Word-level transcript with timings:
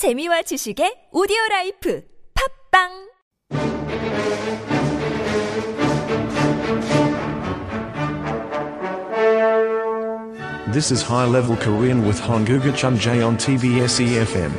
재미와 0.00 0.40
지식의 0.48 1.10
오디오 1.12 1.36
라이프 1.50 2.02
팝빵 2.72 3.10
This 10.72 10.90
is 10.90 11.02
High 11.02 11.28
Level 11.28 11.54
Korean 11.56 12.06
with 12.06 12.18
Honguga 12.18 12.72
Chunjae 12.72 13.20
on 13.20 13.36
TBS 13.36 14.00
EFM. 14.00 14.56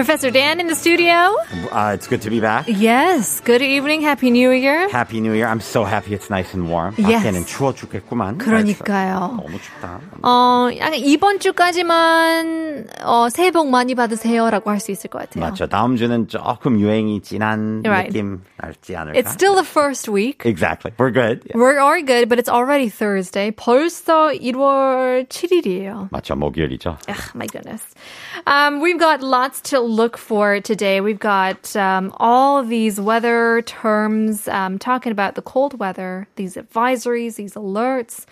Professor 0.00 0.30
Dan 0.30 0.60
in 0.60 0.66
the 0.66 0.74
studio. 0.74 1.32
Uh, 1.72 1.92
it's 1.94 2.06
good 2.06 2.20
to 2.22 2.28
be 2.30 2.38
back. 2.40 2.66
Yes. 2.68 3.40
Good 3.40 3.62
evening. 3.62 4.02
Happy 4.02 4.30
New 4.30 4.50
Year. 4.50 4.88
Happy 4.90 5.20
New 5.20 5.32
Year. 5.32 5.46
I'm 5.48 5.60
so 5.60 5.84
happy 5.84 6.12
it's 6.14 6.28
nice 6.28 6.52
and 6.52 6.68
warm. 6.70 6.94
Yes. 6.98 7.24
밖에는 7.24 7.46
추워 7.46 7.72
죽겠구만. 7.72 8.36
그러니까요. 8.38 9.40
너무 9.40 9.58
춥다. 9.58 10.00
어, 10.22 10.68
약간 10.76 10.94
이번 10.96 11.38
주까지만 11.40 12.86
어, 13.04 13.28
새해 13.30 13.50
복 13.50 13.70
많이 13.70 13.94
받으세요라고 13.94 14.70
할 14.70 14.80
수 14.80 14.90
있을 14.92 15.08
것 15.08 15.18
같아요. 15.20 15.44
맞죠. 15.44 15.66
다음 15.66 15.96
주는 15.96 16.28
조금 16.28 16.78
유행이 16.78 17.22
진한 17.22 17.82
Right. 17.84 18.12
느낌 18.12 18.42
날지 18.58 18.94
않을까? 18.94 19.18
It's 19.18 19.32
still 19.32 19.54
the 19.54 19.64
first 19.64 20.10
week. 20.10 20.42
Exactly. 20.44 20.92
We're 20.98 21.10
good. 21.10 21.40
Yeah. 21.48 21.56
We 21.56 21.78
are 21.78 22.02
good, 22.02 22.28
but 22.28 22.38
it's 22.38 22.50
already 22.52 22.88
Thursday. 22.90 23.50
벌써 23.50 24.28
1월 24.30 25.26
7일이에요. 25.28 26.10
맞죠. 26.12 26.36
목요일이죠. 26.36 26.98
Ugh, 27.08 27.30
my 27.34 27.46
goodness. 27.46 27.82
Um, 28.46 28.80
we've 28.80 28.98
got 29.00 29.22
lots 29.22 29.60
to 29.72 29.80
look 29.91 30.17
for 30.17 30.59
today. 30.61 31.01
We've 31.01 31.19
got 31.19 31.75
um, 31.75 32.13
all 32.17 32.63
these 32.63 32.99
weather 32.99 33.61
terms 33.63 34.47
um, 34.47 34.79
talking 34.79 35.11
about 35.11 35.35
the 35.35 35.41
cold 35.41 35.77
weather, 35.79 36.27
these 36.35 36.55
advisories, 36.55 37.35
these 37.35 37.53
alerts. 37.53 38.25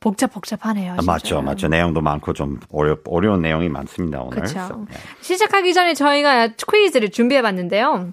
복잡복잡하네요. 0.00 0.94
아, 0.96 1.02
맞죠. 1.02 1.26
진짜. 1.26 1.42
맞죠. 1.42 1.68
내용도 1.68 2.00
많고 2.00 2.32
좀 2.32 2.60
어려, 2.70 2.96
어려운 3.04 3.42
내용이 3.42 3.68
많습니다, 3.68 4.22
오늘. 4.22 4.36
그렇죠. 4.36 4.58
Yeah. 4.58 4.98
시작하기 5.22 5.74
전에 5.74 5.94
저희가 5.94 6.50
퀴즈를 6.56 7.10
준비해봤는데요. 7.10 8.12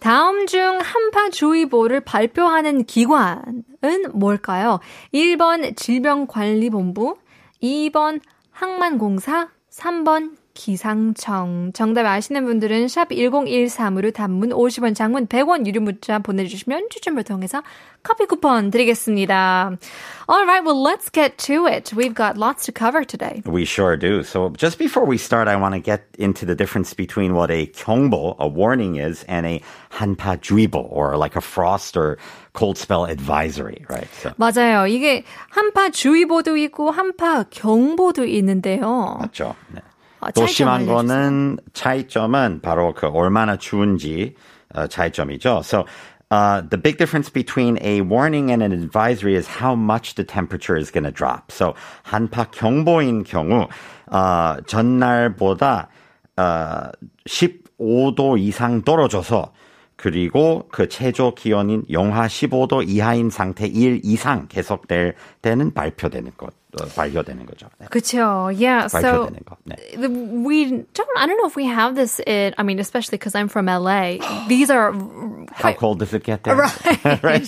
다음 0.00 0.46
중 0.46 0.80
한파주의보를 0.80 2.00
발표하는 2.00 2.84
기관은 2.84 3.62
뭘까요? 4.12 4.80
1번 5.14 5.76
질병관리본부, 5.76 7.16
2번 7.62 8.20
항만공사, 8.50 9.48
3번 9.70 10.36
기상청. 10.56 11.70
정답 11.74 12.06
아시는 12.06 12.44
분들은 12.44 12.88
샵 12.88 13.10
1013으로 13.10 14.12
단문 14.12 14.50
50원, 14.50 14.96
장문 14.96 15.26
100원 15.26 15.66
유료 15.66 15.80
문자 15.80 16.18
보내주시면 16.18 16.88
추첨을 16.90 17.22
통해서 17.22 17.62
커피 18.02 18.24
쿠폰 18.26 18.70
드리겠습니다. 18.70 19.76
Alright, 20.28 20.64
well 20.64 20.82
let's 20.82 21.10
get 21.12 21.36
to 21.46 21.66
it. 21.66 21.92
We've 21.94 22.14
got 22.14 22.38
lots 22.38 22.64
to 22.66 22.72
cover 22.72 23.04
today. 23.04 23.42
We 23.44 23.64
sure 23.64 23.96
do. 23.96 24.22
So 24.22 24.50
just 24.56 24.78
before 24.78 25.04
we 25.04 25.18
start, 25.18 25.46
I 25.46 25.56
want 25.56 25.74
to 25.74 25.80
get 25.80 26.02
into 26.18 26.46
the 26.46 26.54
difference 26.54 26.94
between 26.94 27.34
what 27.34 27.50
a 27.50 27.66
경보, 27.66 28.36
a 28.38 28.48
warning 28.48 28.96
is, 28.96 29.24
and 29.28 29.46
a 29.46 29.60
한파 29.90 30.36
주의보, 30.40 30.88
or 30.90 31.16
like 31.16 31.36
a 31.36 31.40
frost 31.40 31.96
or 31.96 32.16
cold 32.54 32.78
spell 32.78 33.04
advisory, 33.06 33.84
right? 33.88 34.08
So, 34.22 34.30
맞아요. 34.38 34.86
이게 34.88 35.24
한파 35.50 35.90
주의보도 35.90 36.56
있고 36.56 36.90
한파 36.90 37.44
경보도 37.44 38.24
있는데요. 38.24 39.18
맞죠. 39.20 39.54
네. 39.74 39.80
어, 40.28 40.32
또 40.34 40.46
심한. 40.46 40.86
거는 40.86 41.58
차이점은 41.72 42.60
바로 42.62 42.94
그 42.94 43.06
얼마나 43.06 43.56
추운지 43.56 44.34
어, 44.74 44.86
차이점이죠. 44.86 45.62
So 45.64 45.84
uh, 46.30 46.62
the 46.68 46.80
big 46.80 46.98
difference 46.98 47.30
between 47.30 47.78
a 47.82 48.00
warning 48.00 48.50
and 48.50 48.62
an 48.62 48.72
advisory 48.72 49.36
is 49.36 49.48
how 49.48 49.74
much 49.74 50.14
the 50.14 50.24
temperature 50.24 50.76
is 50.76 50.90
going 50.90 51.04
to 51.04 51.12
drop. 51.12 51.52
So 51.52 51.74
한파 52.02 52.44
경보인 52.50 53.24
경우 53.24 53.68
어, 54.06 54.56
전날보다 54.66 55.88
어, 56.36 56.90
15도 57.26 58.38
이상 58.38 58.82
떨어져서 58.82 59.52
그리고 59.96 60.68
그 60.70 60.88
최저 60.88 61.32
기온인 61.34 61.82
영하 61.90 62.26
15도 62.26 62.86
이하인 62.86 63.30
상태 63.30 63.66
1 63.66 64.02
이상 64.04 64.46
계속될 64.46 65.14
때는 65.40 65.72
발표되는 65.72 66.32
것, 66.36 66.48
어, 66.48 66.65
발효되는 66.95 67.45
거죠. 67.45 67.67
네. 67.79 67.87
그쵸. 67.89 68.47
Yeah. 68.55 68.87
So 68.87 69.01
발표되는 69.27 69.43
거. 69.45 69.57
네. 69.65 69.75
the- 69.99 70.07
we 70.45 70.85
don't. 70.93 71.09
I 71.17 71.27
don't 71.27 71.35
know 71.37 71.47
if 71.47 71.55
we 71.57 71.65
have 71.67 71.95
this. 71.95 72.19
In, 72.25 72.53
I 72.57 72.63
mean, 72.63 72.79
especially 72.79 73.17
because 73.17 73.35
I'm 73.35 73.49
from 73.49 73.67
LA. 73.67 74.19
These 74.47 74.71
are 74.71 74.93
How 74.93 75.45
quite 75.59 75.77
cold 75.77 75.99
does 75.99 76.13
it 76.13 76.23
get 76.23 76.43
there? 76.43 76.55
Right. 76.55 77.23
right? 77.23 77.47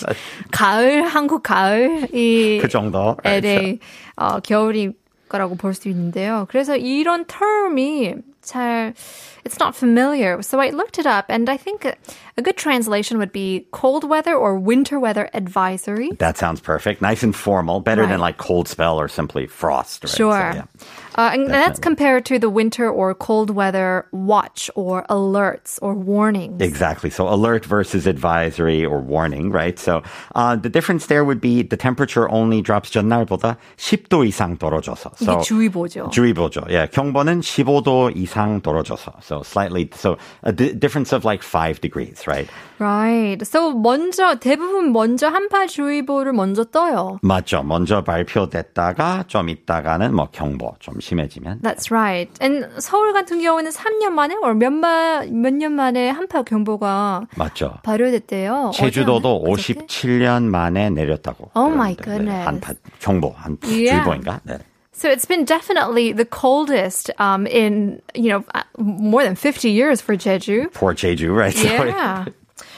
가을 0.52 1.04
한국 1.08 1.44
가을이 1.44 2.60
그 2.62 2.68
정도. 2.68 3.16
right? 3.24 3.46
LA 3.46 3.80
어, 4.18 4.40
겨울이 4.42 4.94
거라고 5.30 5.56
볼 5.56 5.74
수 5.74 5.88
있는데요. 5.90 6.46
그래서 6.50 6.76
이런 6.76 7.26
term이 7.26 8.16
잘 8.42 8.94
it's 9.48 9.60
not 9.60 9.76
familiar. 9.76 10.42
So 10.42 10.60
I 10.60 10.70
looked 10.72 10.98
it 11.00 11.06
up 11.06 11.26
and 11.30 11.50
I 11.50 11.58
think 11.58 11.86
a, 11.86 11.96
a 12.38 12.42
good 12.42 12.58
translation 12.58 13.18
would 13.18 13.32
be 13.32 13.68
cold 13.72 14.04
weather 14.08 14.34
or 14.36 14.58
winter 14.58 15.00
weather 15.00 15.30
advisory. 15.34 16.10
That 16.20 16.38
sounds 16.38 16.62
perfect. 16.62 17.02
Nice 17.02 17.24
and 17.24 17.36
formal. 17.36 17.80
Better 17.80 18.04
than 18.04 18.20
Right. 18.20 18.34
like 18.34 18.38
cold 18.38 18.68
spell 18.68 19.00
or 19.00 19.08
simply 19.08 19.48
frost. 19.48 20.04
Right? 20.04 20.14
Sure. 20.16 20.52
So, 20.54 20.58
yeah. 20.58 20.66
Uh, 21.16 21.30
and 21.34 21.46
that's 21.48 21.78
Definitely. 21.78 21.82
compared 21.84 22.26
to 22.26 22.40
the 22.40 22.50
winter 22.50 22.90
or 22.90 23.14
cold 23.14 23.52
weather 23.52 24.08
watch 24.12 24.72
or 24.74 25.04
alerts 25.10 25.78
or 25.82 25.94
warnings. 25.94 26.60
Exactly. 26.62 27.12
So 27.12 27.28
alert 27.30 27.66
versus 27.66 28.08
advisory 28.08 28.84
or 28.84 29.00
warning, 29.00 29.52
right? 29.52 29.78
So 29.78 30.02
uh, 30.34 30.56
the 30.56 30.70
difference 30.70 31.06
there 31.06 31.24
would 31.24 31.40
be 31.40 31.62
the 31.62 31.78
temperature 31.78 32.28
only 32.32 32.62
drops 32.64 32.90
전날보다 32.90 33.58
10도 33.78 34.26
이상 34.26 34.58
떨어져서. 34.58 35.12
이게 35.22 35.26
So 35.26 35.38
주의보죠. 35.46 36.10
주의보죠. 36.10 36.66
Yeah. 36.68 36.88
경보는 36.92 37.42
15도 37.42 38.16
이상 38.18 38.62
떨어져서. 38.62 39.22
So 39.22 39.37
slightly, 39.45 39.89
so 39.95 40.17
a 40.43 40.53
di- 40.53 40.73
difference 40.73 41.13
of 41.13 41.25
like 41.25 41.43
five 41.43 41.81
degrees, 41.81 42.27
right? 42.27 42.49
Right. 42.79 43.43
So 43.47 43.73
먼저 43.73 44.37
대부분 44.39 44.93
먼저 44.93 45.29
한파주의보를 45.29 46.33
먼저 46.33 46.65
떠요. 46.65 47.19
맞죠. 47.23 47.63
먼저 47.63 48.03
발표됐다가 48.05 49.25
좀 49.27 49.49
있다가는 49.49 50.15
뭐 50.15 50.29
경보 50.31 50.77
좀 50.79 51.01
심해지면. 51.01 51.61
That's 51.63 51.91
right. 51.91 52.31
And 52.41 52.67
서울 52.81 53.13
같은 53.13 53.41
경우는 53.41 53.71
3년 53.71 54.11
만에 54.11 54.35
or 54.43 54.55
몇년 54.55 55.73
만에 55.73 56.11
한파 56.11 56.43
경보가 56.43 57.27
맞죠. 57.37 57.75
발효됐대요. 57.83 58.71
제주도도 58.75 59.43
어제, 59.47 59.73
어저께? 59.73 59.87
57년 59.87 60.45
만에 60.45 60.91
내렸다고. 60.91 61.51
Oh 61.55 61.73
my 61.73 61.95
그러는데, 61.97 62.05
goodness. 62.05 62.39
네, 62.39 62.45
한파 62.45 62.73
경보 63.01 63.35
한 63.37 63.59
Yeah. 63.65 64.03
주의보인가? 64.05 64.41
네. 64.45 64.59
So 64.98 65.10
it's 65.10 65.26
been 65.26 65.44
definitely 65.44 66.12
the 66.14 66.26
coldest 66.26 67.10
um, 67.20 67.48
in, 67.48 68.02
you 68.14 68.30
know, 68.30 68.46
uh, 68.54 68.62
more 68.78 69.24
than 69.24 69.36
50 69.36 69.72
years 69.72 70.02
for 70.02 70.16
Jeju. 70.16 70.72
Poor 70.74 70.94
Jeju, 70.94 71.36
right? 71.36 71.54
So- 71.54 71.68
Yeah. 71.86 72.26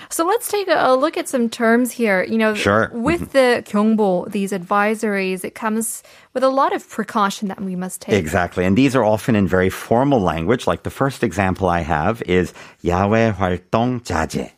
So 0.10 0.24
let's 0.26 0.48
take 0.48 0.68
a, 0.70 0.94
a 0.94 0.96
look 0.96 1.18
at 1.18 1.28
some 1.28 1.50
terms 1.50 1.92
here. 1.92 2.24
You 2.24 2.38
know, 2.38 2.54
Sure. 2.54 2.90
with 2.94 3.34
the 3.34 3.64
경보, 3.66 4.32
these 4.32 4.52
advisories, 4.54 5.44
it 5.44 5.56
comes 5.56 6.04
with 6.34 6.44
a 6.44 6.50
lot 6.50 6.74
of 6.74 6.88
precaution 6.90 7.50
that 7.50 7.60
we 7.60 7.76
must 7.76 8.02
take. 8.02 8.14
Exactly. 8.16 8.64
And 8.66 8.78
these 8.78 8.96
are 8.96 9.04
often 9.04 9.36
in 9.36 9.48
very 9.48 9.70
formal 9.70 10.22
language. 10.22 10.68
Like 10.68 10.84
the 10.84 10.90
first 10.92 11.24
example 11.24 11.68
I 11.68 11.82
have 11.82 12.22
is 12.24 12.54
야외 12.84 13.34
활동 13.36 14.00
자제. 14.04 14.52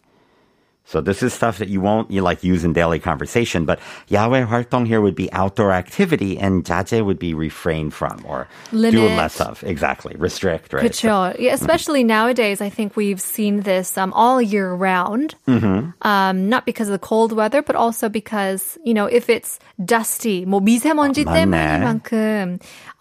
so 0.92 1.00
this 1.00 1.22
is 1.22 1.32
stuff 1.32 1.56
that 1.56 1.68
you 1.68 1.80
won't 1.80 2.10
you 2.10 2.20
like 2.20 2.44
use 2.44 2.64
in 2.64 2.74
daily 2.74 3.00
conversation, 3.00 3.64
but 3.64 3.80
야외 4.10 4.44
활동 4.44 4.86
here 4.86 5.00
would 5.00 5.14
be 5.14 5.32
outdoor 5.32 5.72
activity 5.72 6.38
and 6.38 6.64
jaje 6.64 7.02
would 7.02 7.18
be 7.18 7.32
refrain 7.32 7.88
from 7.88 8.20
or 8.28 8.46
Limit. 8.72 8.92
do 8.92 9.06
less 9.16 9.40
of. 9.40 9.64
Exactly. 9.64 10.14
Restrict, 10.18 10.70
right? 10.74 10.94
Sure. 10.94 11.32
So, 11.32 11.40
yeah, 11.40 11.54
mm-hmm. 11.54 11.64
especially 11.64 12.00
mm-hmm. 12.02 12.08
nowadays, 12.08 12.60
I 12.60 12.68
think 12.68 12.94
we've 12.94 13.22
seen 13.22 13.62
this 13.62 13.96
um, 13.96 14.12
all 14.12 14.42
year 14.42 14.74
round. 14.74 15.34
Mm-hmm. 15.48 15.96
Um, 16.02 16.48
not 16.50 16.66
because 16.66 16.88
of 16.88 16.92
the 16.92 16.98
cold 16.98 17.32
weather, 17.32 17.62
but 17.62 17.74
also 17.74 18.10
because, 18.10 18.76
you 18.84 18.92
know, 18.92 19.06
if 19.06 19.30
it's 19.30 19.58
dusty, 19.82 20.44
뭐 20.44 20.60
미세먼지 20.60 21.24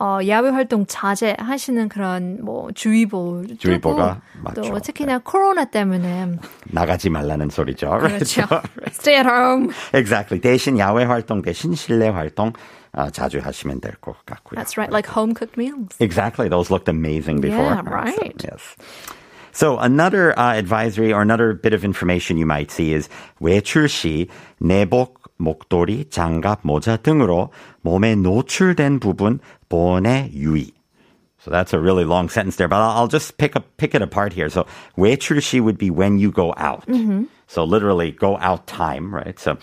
어, 0.00 0.19
야외 0.27 0.50
활동 0.50 0.85
자제하시는 0.87 1.88
그런 1.88 2.38
뭐 2.44 2.70
주의보 2.73 3.44
주의보가 3.58 4.20
또 4.55 4.61
맞죠. 4.62 4.79
특히나 4.81 5.19
코로나 5.19 5.64
때문에 5.64 6.37
나가지 6.67 7.08
말라는 7.11 7.49
소리죠. 7.50 7.88
right? 7.91 8.19
그렇죠. 8.25 8.47
So- 8.47 8.62
Stay 8.93 9.17
at 9.19 9.26
home. 9.26 9.70
Exactly. 9.94 10.41
대신 10.41 10.79
야외 10.79 11.05
활동 11.05 11.43
대신 11.43 11.75
실내 11.75 12.08
활동 12.08 12.53
아, 12.93 13.11
자주 13.11 13.38
하시면 13.41 13.81
될 13.82 13.94
것 14.00 14.17
같고요. 14.25 14.56
That's 14.56 14.79
right, 14.79 14.91
like 14.91 15.06
home 15.06 15.35
cooked 15.35 15.58
meals. 15.58 15.97
Exactly. 16.00 16.49
Those 16.49 16.70
looked 16.70 16.88
amazing 16.88 17.41
before. 17.43 17.64
Yeah, 17.76 17.82
So, 17.85 17.91
right. 17.91 18.35
yes. 18.43 18.76
So 19.53 19.79
another 19.79 20.32
uh, 20.38 20.55
advisory 20.56 21.12
or 21.12 21.20
another 21.23 21.53
bit 21.55 21.73
of 21.73 21.85
information 21.85 22.37
you 22.37 22.47
might 22.47 22.70
see 22.70 22.93
is 22.93 23.08
외출 23.41 23.88
시 23.88 24.29
내복, 24.62 25.19
목도리, 25.42 26.06
장갑, 26.10 26.60
모자 26.64 26.98
등으로 26.98 27.50
몸에 27.82 28.16
노출된 28.16 29.00
부분 29.00 29.40
보온에 29.70 30.32
유의. 30.34 30.72
So 31.44 31.50
that's 31.50 31.74
a 31.74 31.80
really 31.80 32.06
long 32.06 32.30
sentence 32.30 32.58
there, 32.58 32.68
but 32.68 32.78
I'll, 32.78 33.02
I'll 33.02 33.08
just 33.08 33.38
pick 33.40 33.56
up 33.56 33.66
pick 33.78 33.96
it 33.96 34.04
apart 34.04 34.32
here. 34.32 34.48
So 34.48 34.66
외출 34.96 35.42
시 35.42 35.60
would 35.60 35.80
be 35.80 35.90
when 35.90 36.20
you 36.20 36.32
go 36.32 36.54
out. 36.56 36.86
So 37.50 37.62
literally 37.64 38.11
go 38.11 38.37
out 38.38 38.67
time, 38.67 39.14
right? 39.14 39.38
So, 39.38 39.56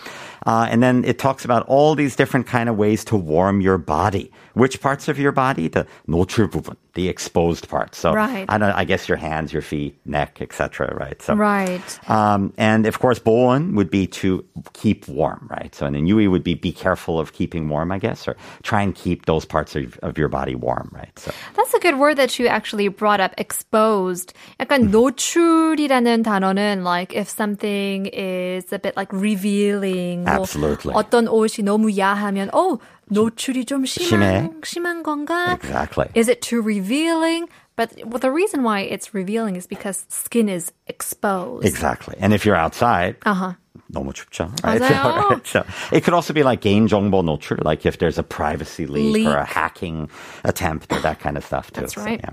uh, 0.46 0.66
and 0.70 0.82
then 0.82 1.04
it 1.04 1.18
talks 1.18 1.44
about 1.44 1.66
all 1.68 1.94
these 1.94 2.16
different 2.16 2.46
kind 2.46 2.68
of 2.70 2.76
ways 2.78 3.04
to 3.06 3.16
warm 3.16 3.60
your 3.60 3.76
body. 3.76 4.32
Which 4.54 4.80
parts 4.80 5.08
of 5.08 5.18
your 5.18 5.32
body? 5.32 5.68
The 5.68 5.84
노출 6.08 6.48
부분, 6.48 6.76
the 6.94 7.08
exposed 7.10 7.68
parts. 7.68 7.98
So 7.98 8.14
Right. 8.14 8.46
I 8.48 8.56
don't, 8.56 8.72
I 8.72 8.84
guess 8.84 9.06
your 9.08 9.18
hands, 9.18 9.52
your 9.52 9.60
feet, 9.60 9.98
neck, 10.06 10.38
etc. 10.40 10.94
Right? 10.94 11.20
So, 11.20 11.34
Right. 11.34 11.82
um, 12.08 12.54
and 12.56 12.86
of 12.86 13.00
course, 13.00 13.18
보온 13.18 13.74
would 13.74 13.90
be 13.90 14.06
to 14.22 14.42
keep 14.72 15.06
warm, 15.08 15.46
right? 15.50 15.74
So, 15.74 15.84
and 15.84 15.94
then 15.94 16.06
Yui 16.06 16.26
would 16.28 16.44
be 16.44 16.54
be 16.54 16.72
careful 16.72 17.18
of 17.20 17.34
keeping 17.34 17.68
warm, 17.68 17.92
I 17.92 17.98
guess, 17.98 18.26
or 18.26 18.36
try 18.62 18.80
and 18.80 18.94
keep 18.94 19.26
those 19.26 19.44
parts 19.44 19.76
of, 19.76 19.98
of 20.02 20.16
your 20.16 20.28
body 20.28 20.54
warm, 20.54 20.88
right? 20.94 21.12
So, 21.18 21.32
That's 21.54 21.74
a 21.74 21.80
good 21.80 21.98
word 21.98 22.16
that 22.16 22.38
you 22.38 22.46
actually 22.46 22.88
brought 22.88 23.20
up. 23.20 23.34
Exposed. 23.36 24.32
약간 24.60 24.88
노출이라는 24.90 26.22
단어는 26.22 26.82
like 26.84 27.12
if 27.12 27.28
something 27.28 27.74
is 27.78 28.72
a 28.72 28.78
bit 28.78 28.96
like 28.96 29.12
revealing. 29.12 30.24
뭐 30.24 30.42
Absolutely. 30.42 30.94
어떤 30.94 31.26
옷이 31.28 31.64
너무 31.64 31.96
야하면 31.96 32.50
어 32.52 32.78
노출이 33.10 33.64
좀 33.66 33.84
심한 33.84 34.20
심해. 34.20 34.50
심한 34.64 35.02
건가? 35.02 35.52
Exactly. 35.54 36.06
Is 36.14 36.28
it 36.28 36.40
too 36.42 36.60
revealing? 36.62 37.48
But 37.76 37.90
well, 38.06 38.18
the 38.20 38.30
reason 38.30 38.62
why 38.62 38.80
it's 38.80 39.14
revealing 39.14 39.56
is 39.56 39.66
because 39.66 40.06
skin 40.08 40.48
is 40.48 40.72
exposed. 40.86 41.66
exactly. 41.66 42.14
And 42.20 42.32
if 42.32 42.46
you're 42.46 42.56
outside, 42.56 43.16
Uh 43.26 43.34
huh. 43.34 43.52
너무 43.92 44.12
춥죠, 44.14 44.48
right? 44.64 44.80
맞아요. 44.80 45.30
right? 45.30 45.46
So 45.46 45.64
it 45.92 46.04
could 46.04 46.14
also 46.14 46.32
be 46.32 46.42
like 46.42 46.60
개인정보 46.62 47.22
노출, 47.22 47.62
like 47.64 47.84
if 47.84 47.98
there's 47.98 48.16
a 48.18 48.22
privacy 48.22 48.86
leak, 48.86 49.26
or 49.26 49.34
a 49.36 49.40
Leak. 49.42 49.48
hacking 49.48 50.08
attempt 50.44 50.92
or 50.92 51.00
that 51.00 51.18
kind 51.20 51.36
of 51.36 51.44
stuff 51.44 51.70
too. 51.72 51.82
That's 51.82 51.94
So, 51.94 52.02
right. 52.02 52.20
yeah. 52.22 52.30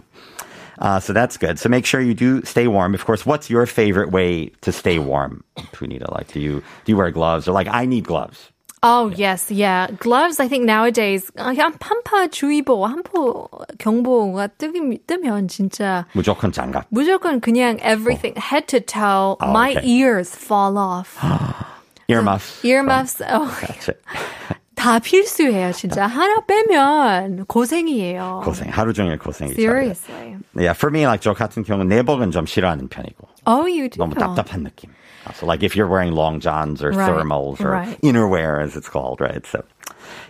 Uh, 0.80 1.00
so 1.00 1.14
that's 1.14 1.38
good. 1.38 1.60
So 1.60 1.70
make 1.70 1.86
sure 1.86 2.02
you 2.02 2.14
do 2.14 2.42
stay 2.44 2.68
warm. 2.68 2.94
Of 2.94 3.06
course, 3.06 3.26
what's 3.26 3.50
your 3.50 3.66
favorite 3.66 4.12
way 4.12 4.52
to 4.62 4.72
stay 4.72 4.98
warm, 5.00 5.44
Punita? 5.74 6.12
Like, 6.12 6.32
do 6.32 6.40
you 6.40 6.62
do 6.86 6.92
you 6.92 6.98
wear 6.98 7.12
gloves 7.12 7.48
or 7.48 7.52
like 7.52 7.68
I 7.68 7.86
need 7.86 8.04
gloves? 8.06 8.50
Oh 8.84 9.10
yes, 9.14 9.52
yeah. 9.52 9.86
Gloves. 10.00 10.40
I 10.40 10.48
think 10.48 10.66
nowadays 10.66 11.30
그냥 11.38 11.78
한파 11.78 12.26
주의보, 12.32 12.82
한포 12.82 13.48
경보가 13.78 14.58
뜨기, 14.58 14.98
뜨면 15.06 15.48
진짜 15.50 16.08
무조건 16.14 16.52
장갑. 16.52 16.86
무조건 16.90 17.40
그냥 17.42 17.78
everything 17.84 18.34
head 18.36 18.68
to 18.70 18.80
toe. 18.80 19.38
Oh, 19.40 19.52
my 19.54 19.78
okay. 19.78 19.86
ears 19.86 20.34
fall 20.36 20.80
off. 20.80 21.16
Earmuffs. 22.10 22.66
Earmuffs. 22.66 23.22
Oh, 23.22 23.56
That's 23.62 23.90
it. 23.90 24.02
다 24.77 24.99
필수예요, 25.01 25.73
진짜. 25.73 26.07
하나 26.07 26.41
빼면 26.47 27.47
고생이에요. 27.47 28.43
고생. 28.45 28.69
하루 28.71 28.93
종일 28.93 29.19
고생이죠. 29.19 29.57
Seriously. 29.57 30.37
Yeah, 30.55 30.75
for 30.77 30.91
me, 30.93 31.07
like 31.07 31.21
저 31.23 31.33
같은 31.35 31.65
경우는 31.65 31.89
내복은 31.89 32.31
좀 32.31 32.47
싫어하는 32.47 32.89
편이고. 32.89 33.27
Oh, 33.47 33.67
you 33.67 33.89
do. 33.89 33.99
너무 33.99 34.15
답답한 34.15 34.63
느낌. 34.63 34.91
So 35.35 35.45
like 35.47 35.65
if 35.65 35.75
you're 35.75 35.89
wearing 35.89 36.13
long 36.13 36.39
johns 36.39 36.85
or 36.85 36.91
Right, 36.93 37.11
thermals 37.11 37.61
or 37.61 37.71
right. 37.73 37.99
innerwear 38.01 38.63
as 38.63 38.77
it's 38.77 38.89
called, 38.89 39.21
right? 39.21 39.45
So 39.45 39.65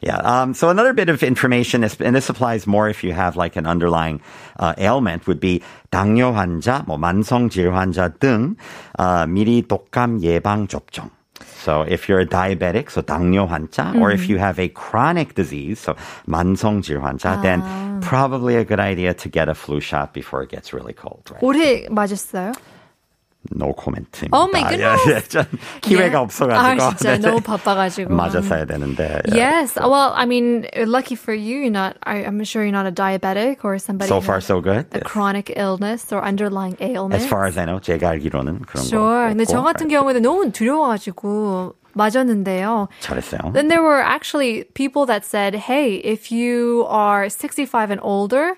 yeah. 0.01 0.17
Um, 0.25 0.55
so 0.55 0.71
another 0.71 0.95
bit 0.95 1.11
of 1.11 1.23
information, 1.23 1.85
is, 1.85 2.01
and 2.01 2.17
this 2.17 2.31
applies 2.31 2.67
more 2.67 2.89
if 2.89 3.05
you 3.05 3.13
have 3.13 3.37
like 3.37 3.57
an 3.57 3.67
underlying 3.67 4.23
uh, 4.59 4.73
ailment, 4.79 5.27
would 5.27 5.39
be 5.41 5.61
당뇨 5.93 6.33
환자, 6.33 6.83
뭐 6.87 6.97
만성 6.97 7.51
질 7.51 7.75
환자 7.75 8.09
등 8.09 8.57
uh, 8.99 9.27
미리 9.27 9.61
독감 9.69 10.23
예방 10.23 10.67
접종. 10.67 11.11
So 11.64 11.82
if 11.82 12.10
you're 12.10 12.20
a 12.20 12.26
diabetic, 12.26 12.90
so 12.92 13.02
당뇨 13.02 13.48
환자, 13.48 14.00
or 14.00 14.12
if 14.12 14.30
you 14.30 14.38
have 14.38 14.60
a 14.60 14.68
chronic 14.70 15.36
disease, 15.36 15.80
so 15.80 15.96
만성질 16.28 17.02
환자, 17.02 17.42
then 17.42 17.62
probably 18.02 18.56
a 18.56 18.66
good 18.66 18.80
idea 18.80 19.14
to 19.14 19.30
get 19.30 19.48
a 19.48 19.54
flu 19.54 19.80
shot 19.80 20.14
before 20.14 20.44
it 20.44 20.50
gets 20.50 20.74
really 20.74 20.94
cold. 20.94 21.30
Right? 21.32 21.42
올해 21.42 21.88
맞았어요? 21.90 22.54
No 23.50 23.74
comment. 23.74 24.06
Oh 24.32 24.48
my 24.54 24.62
goodness. 24.70 25.02
기회가 25.82 26.14
Yeah. 26.14 26.22
없어가지고. 26.22 26.84
아, 26.84 26.96
진짜 26.96 27.18
네. 27.18 27.28
너무 27.28 27.42
바빠가지고. 27.42 28.14
맞았어야 28.14 28.66
되는데. 28.66 29.20
yeah. 29.34 29.62
Yes. 29.62 29.76
Well, 29.82 30.14
I 30.16 30.26
mean, 30.26 30.68
lucky 30.86 31.16
for 31.16 31.34
you, 31.34 31.58
you're 31.66 31.72
not. 31.72 31.98
I, 32.04 32.18
I'm 32.24 32.44
sure 32.44 32.62
you're 32.64 32.72
not 32.72 32.86
a 32.86 32.92
diabetic 32.92 33.66
or 33.66 33.80
somebody. 33.80 34.08
So 34.10 34.22
who 34.22 34.22
far, 34.22 34.36
has 34.38 34.46
so 34.46 34.62
good. 34.62 34.86
A 34.94 35.02
chronic 35.02 35.52
illness 35.56 36.14
or 36.14 36.22
underlying 36.24 36.78
ailment. 36.80 37.16
As 37.20 37.26
far 37.28 37.46
as 37.48 37.58
I 37.58 37.66
know, 37.66 37.80
제가 37.80 38.10
알기로는 38.14 38.62
그런 38.70 38.86
Sure. 38.86 39.02
거 39.02 39.34
근데 39.34 39.46
저 39.46 39.58
없고. 39.60 39.64
같은 39.74 39.88
경우에는 39.90 40.22
너무 40.22 40.52
두려워가지고 40.52 41.74
맞았는데요. 41.94 42.88
잘했어요. 43.02 43.52
Then 43.54 43.68
there 43.70 43.82
were 43.82 44.02
actually 44.02 44.66
people 44.76 45.08
that 45.08 45.26
said, 45.26 45.56
"Hey, 45.56 45.96
if 46.06 46.32
you 46.32 46.86
are 46.88 47.28
65 47.28 47.90
and 47.90 48.00
older." 48.04 48.56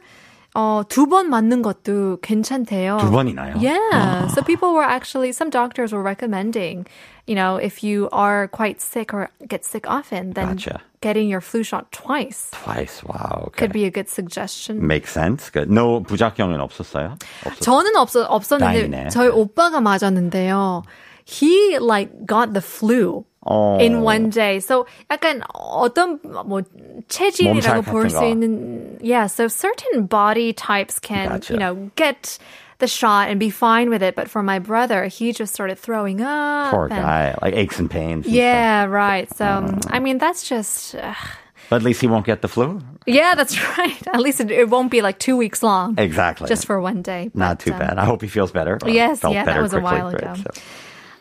어, 0.58 0.84
두 0.88 1.08
번 1.08 1.30
맞는 1.30 1.64
것도 1.64 2.20
괜찮대요. 2.22 2.98
두 3.02 3.10
번이나요? 3.10 3.56
Yeah. 3.60 4.28
so 4.28 4.44
people 4.44 4.74
were 4.76 4.84
actually, 4.84 5.32
some 5.32 5.50
doctors 5.50 5.92
were 5.92 6.04
recommending, 6.04 6.86
you 7.26 7.34
know, 7.34 7.56
if 7.58 7.84
you 7.84 8.08
are 8.12 8.48
quite 8.50 8.80
sick 8.80 9.16
or 9.16 9.30
get 9.48 9.66
sick 9.66 9.90
often, 9.90 10.34
then 10.34 10.50
Gotcha. 10.54 10.82
getting 11.02 11.28
your 11.28 11.42
flu 11.42 11.64
shot 11.64 11.92
twice 11.92 12.52
Twice. 12.54 13.02
Wow. 13.04 13.46
Okay. 13.48 13.66
could 13.66 13.74
be 13.74 13.86
a 13.86 13.90
good 13.92 14.08
suggestion. 14.10 14.86
Makes 14.86 15.12
sense. 15.12 15.50
Good. 15.50 15.72
No 15.72 16.02
부작용은 16.04 16.62
없었어요? 16.62 17.18
없었... 17.46 17.60
저는 17.62 17.96
없어, 17.96 18.24
없었는데 18.30 18.90
다행이네. 18.90 19.10
저희 19.10 19.30
오빠가 19.30 19.82
맞았는데요. 19.82 20.84
He 21.28 21.78
like 21.80 22.26
got 22.26 22.54
the 22.54 22.62
flu 22.62 23.26
어. 23.46 23.80
in 23.82 24.02
one 24.04 24.30
day. 24.30 24.60
So 24.60 24.86
약간 25.10 25.42
어떤 25.56 26.20
뭐 26.24 26.62
체질이라고 27.08 27.54
몸살 27.62 27.82
볼 27.84 28.04
같은 28.06 28.10
수 28.10 28.20
거. 28.20 28.26
있는 28.28 28.98
yeah. 29.02 29.28
So 29.28 29.48
certain 29.48 30.06
body 30.06 30.54
types 30.54 31.00
can 31.00 31.30
Gotcha. 31.30 31.54
you 31.54 31.60
know 31.60 31.92
get 31.96 32.38
the 32.80 32.88
shot 32.88 33.30
and 33.30 33.40
be 33.40 33.50
fine 33.50 33.90
with 33.90 34.04
it. 34.04 34.16
But 34.16 34.30
for 34.30 34.44
my 34.44 34.60
brother, 34.60 35.06
he 35.08 35.32
just 35.32 35.54
started 35.54 35.80
throwing 35.80 36.20
up. 36.22 36.72
Poor 36.72 36.88
and- 36.92 37.00
guy. 37.02 37.36
Like 37.42 37.56
aches 37.56 37.80
and 37.80 37.90
pains. 37.90 38.26
and 38.26 38.34
Yeah, 38.36 38.86
right. 38.86 39.32
So 39.36 39.46
Uh. 39.46 39.80
I 39.90 40.00
mean 40.00 40.18
that's 40.18 40.44
just. 40.48 40.96
Uh, 40.96 41.14
stuff. 41.14 41.40
But 41.70 41.78
at 41.78 41.84
least 41.84 42.02
he 42.02 42.08
won't 42.08 42.26
get 42.26 42.42
the 42.42 42.50
flu. 42.50 42.82
yeah, 43.08 43.36
that's 43.36 43.56
right. 43.80 43.96
At 44.12 44.20
least 44.20 44.42
it, 44.42 44.52
it 44.52 44.68
won't 44.70 44.92
be 44.92 45.02
like 45.02 45.18
two 45.18 45.38
weeks 45.38 45.64
long. 45.64 45.96
Exactly. 45.98 46.48
Just 46.50 46.66
for 46.68 46.80
one 46.82 47.02
day. 47.02 47.32
Not 47.34 47.58
But, 47.58 47.64
too 47.64 47.72
um, 47.74 47.80
bad. 47.80 47.98
I 47.98 48.04
hope 48.04 48.22
he 48.22 48.28
feels 48.28 48.52
better. 48.52 48.78
or 48.84 48.90
Yes, 48.92 49.22
felt 49.22 49.34
yeah, 49.34 49.46
that 49.48 49.56
better 49.56 49.62
was 49.64 49.72
a 49.74 49.80
quickly, 49.80 49.98
while 50.02 50.12
right? 50.12 50.24
ago. 50.24 50.34
So- 50.44 50.62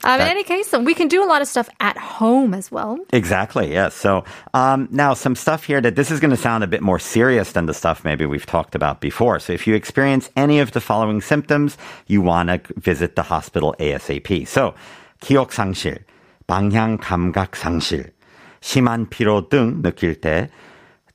Um, 0.05 0.15
in 0.15 0.27
That- 0.27 0.31
any 0.31 0.43
case, 0.43 0.73
we 0.73 0.95
can 0.95 1.07
do 1.07 1.23
a 1.23 1.29
lot 1.31 1.43
of 1.43 1.49
stuff 1.49 1.69
at 1.79 1.97
home 1.97 2.55
as 2.55 2.73
well. 2.73 2.99
Exactly. 3.13 3.71
Yes. 3.73 3.95
So 3.95 4.25
um, 4.53 4.89
now 4.91 5.15
some 5.15 5.37
stuff 5.37 5.63
here 5.63 5.81
that 5.81 5.95
this 5.95 6.11
is 6.11 6.19
going 6.19 6.33
to 6.35 6.37
sound 6.37 6.65
a 6.65 6.67
bit 6.67 6.83
more 6.83 6.99
serious 6.99 7.53
than 7.53 7.67
the 7.67 7.75
stuff 7.75 8.03
maybe 8.05 8.27
we've 8.27 8.45
talked 8.45 8.75
about 8.75 9.01
before. 9.01 9.39
So 9.39 9.53
if 9.53 9.65
you 9.67 9.75
experience 9.77 10.29
any 10.35 10.59
of 10.59 10.73
the 10.73 10.81
following 10.81 11.21
symptoms, 11.21 11.79
you 12.09 12.21
want 12.21 12.49
to 12.51 12.59
visit 12.81 13.15
the 13.15 13.23
hospital 13.23 13.77
ASAP. 13.79 14.49
So 14.49 14.75
기억 15.23 15.53
상실, 15.53 16.03
방향 16.49 16.99
감각 16.99 17.55
상실, 17.55 18.11
심한 18.61 19.07
피로 19.09 19.49
등 19.49 19.83
느낄 19.83 20.21
때 20.21 20.51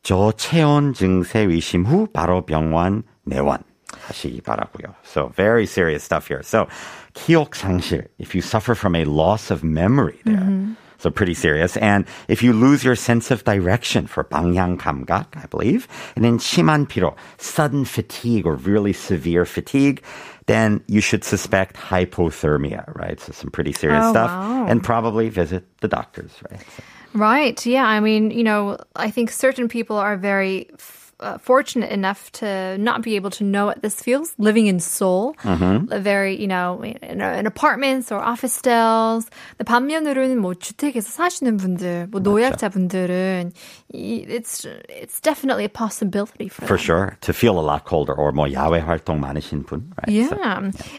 저체온 0.03 0.93
증세 0.93 1.41
의심 1.41 1.83
후 1.85 2.07
바로 2.13 2.45
병원 2.45 3.03
내원. 3.25 3.59
하시기 3.91 4.41
바라고요. 4.41 4.93
So 5.03 5.29
very 5.35 5.65
serious 5.65 6.03
stuff 6.03 6.27
here. 6.27 6.43
So 6.43 6.67
기억 7.13 7.51
상실, 7.55 8.07
if 8.19 8.35
you 8.35 8.41
suffer 8.41 8.75
from 8.75 8.95
a 8.95 9.05
loss 9.05 9.49
of 9.51 9.63
memory 9.63 10.19
there. 10.25 10.75
So 10.99 11.11
pretty 11.11 11.35
serious. 11.35 11.77
And 11.77 12.05
if 12.27 12.41
you 12.41 12.53
lose 12.53 12.83
your 12.83 12.95
sense 12.95 13.29
of 13.29 13.43
direction 13.43 14.07
for 14.07 14.23
방향 14.23 14.77
감각, 14.79 15.27
I 15.37 15.45
believe, 15.45 15.87
and 16.15 16.25
then 16.25 16.39
심한 16.39 16.87
피로, 16.87 17.13
sudden 17.37 17.85
fatigue 17.85 18.47
or 18.47 18.55
really 18.55 18.93
severe 18.93 19.45
fatigue, 19.45 20.01
then 20.47 20.81
you 20.87 20.99
should 20.99 21.23
suspect 21.23 21.75
hypothermia, 21.77 22.83
right? 22.95 23.19
So 23.19 23.31
some 23.31 23.51
pretty 23.51 23.73
serious 23.73 24.05
Oh, 24.05 24.11
stuff. 24.11 24.31
wow. 24.31 24.65
And 24.67 24.81
probably 24.83 25.29
visit 25.29 25.65
the 25.81 25.87
doctors, 25.87 26.31
right? 26.49 26.59
So- 26.61 26.83
Right. 27.13 27.65
Yeah. 27.65 27.85
I 27.85 27.99
mean, 27.99 28.31
you 28.31 28.43
know, 28.43 28.77
I 28.95 29.09
think 29.11 29.31
certain 29.31 29.67
people 29.69 29.97
are 29.97 30.17
very 30.17 30.67
f- 30.73 31.00
uh, 31.21 31.37
fortunate 31.39 31.89
enough 31.89 32.31
to 32.31 32.77
not 32.77 33.01
be 33.01 33.15
able 33.15 33.31
to 33.31 33.43
know 33.43 33.65
what 33.65 33.81
this 33.81 33.99
feels 34.01 34.33
living 34.37 34.67
in 34.67 34.79
Seoul. 34.79 35.33
Mm-hmm. 35.43 35.91
A 35.91 35.99
very, 35.99 36.39
you 36.39 36.45
know, 36.47 36.81
in, 36.83 37.21
in 37.21 37.45
apartments 37.47 38.11
or 38.11 38.19
office 38.21 38.53
stalls. 38.53 39.25
근데 39.57 39.65
반면으로는 39.65 40.37
뭐 40.37 40.53
주택에서 40.53 41.09
사시는 41.09 41.57
분들, 41.57 42.07
뭐 42.11 42.21
노약자분들은 42.21 43.51
이- 43.93 44.25
it's 44.29 44.65
it's 44.89 45.19
definitely 45.21 45.65
a 45.65 45.69
possibility 45.69 46.49
for, 46.49 46.65
For 46.67 46.77
them. 46.77 46.85
sure. 46.85 47.17
To 47.21 47.33
feel 47.33 47.59
a 47.59 47.65
lot 47.65 47.85
colder 47.85 48.13
or 48.13 48.31
뭐 48.31 48.51
야외 48.51 48.79
활동 48.79 49.19
많으신 49.19 49.65
분, 49.65 49.89
right? 49.97 50.13
Yeah. 50.13 50.27
So- 50.29 50.37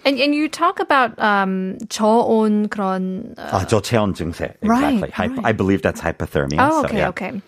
and 0.05 0.19
and 0.19 0.35
you 0.35 0.49
talk 0.49 0.81
about 0.81 1.15
um 1.19 1.79
저온 1.89 2.69
그런 2.69 3.35
uh, 3.39 3.63
아, 3.63 3.67
저체온 3.67 4.15
증세. 4.15 4.55
Right, 4.63 4.95
Exactly. 4.99 5.11
Hypo- 5.13 5.35
right. 5.43 5.47
I 5.47 5.53
believe 5.53 5.83
that's 5.83 6.01
hypothermia. 6.01 6.59
Oh, 6.59 6.83
so, 6.83 6.89
okay, 6.89 6.99
yeah. 6.99 7.09
okay. 7.11 7.41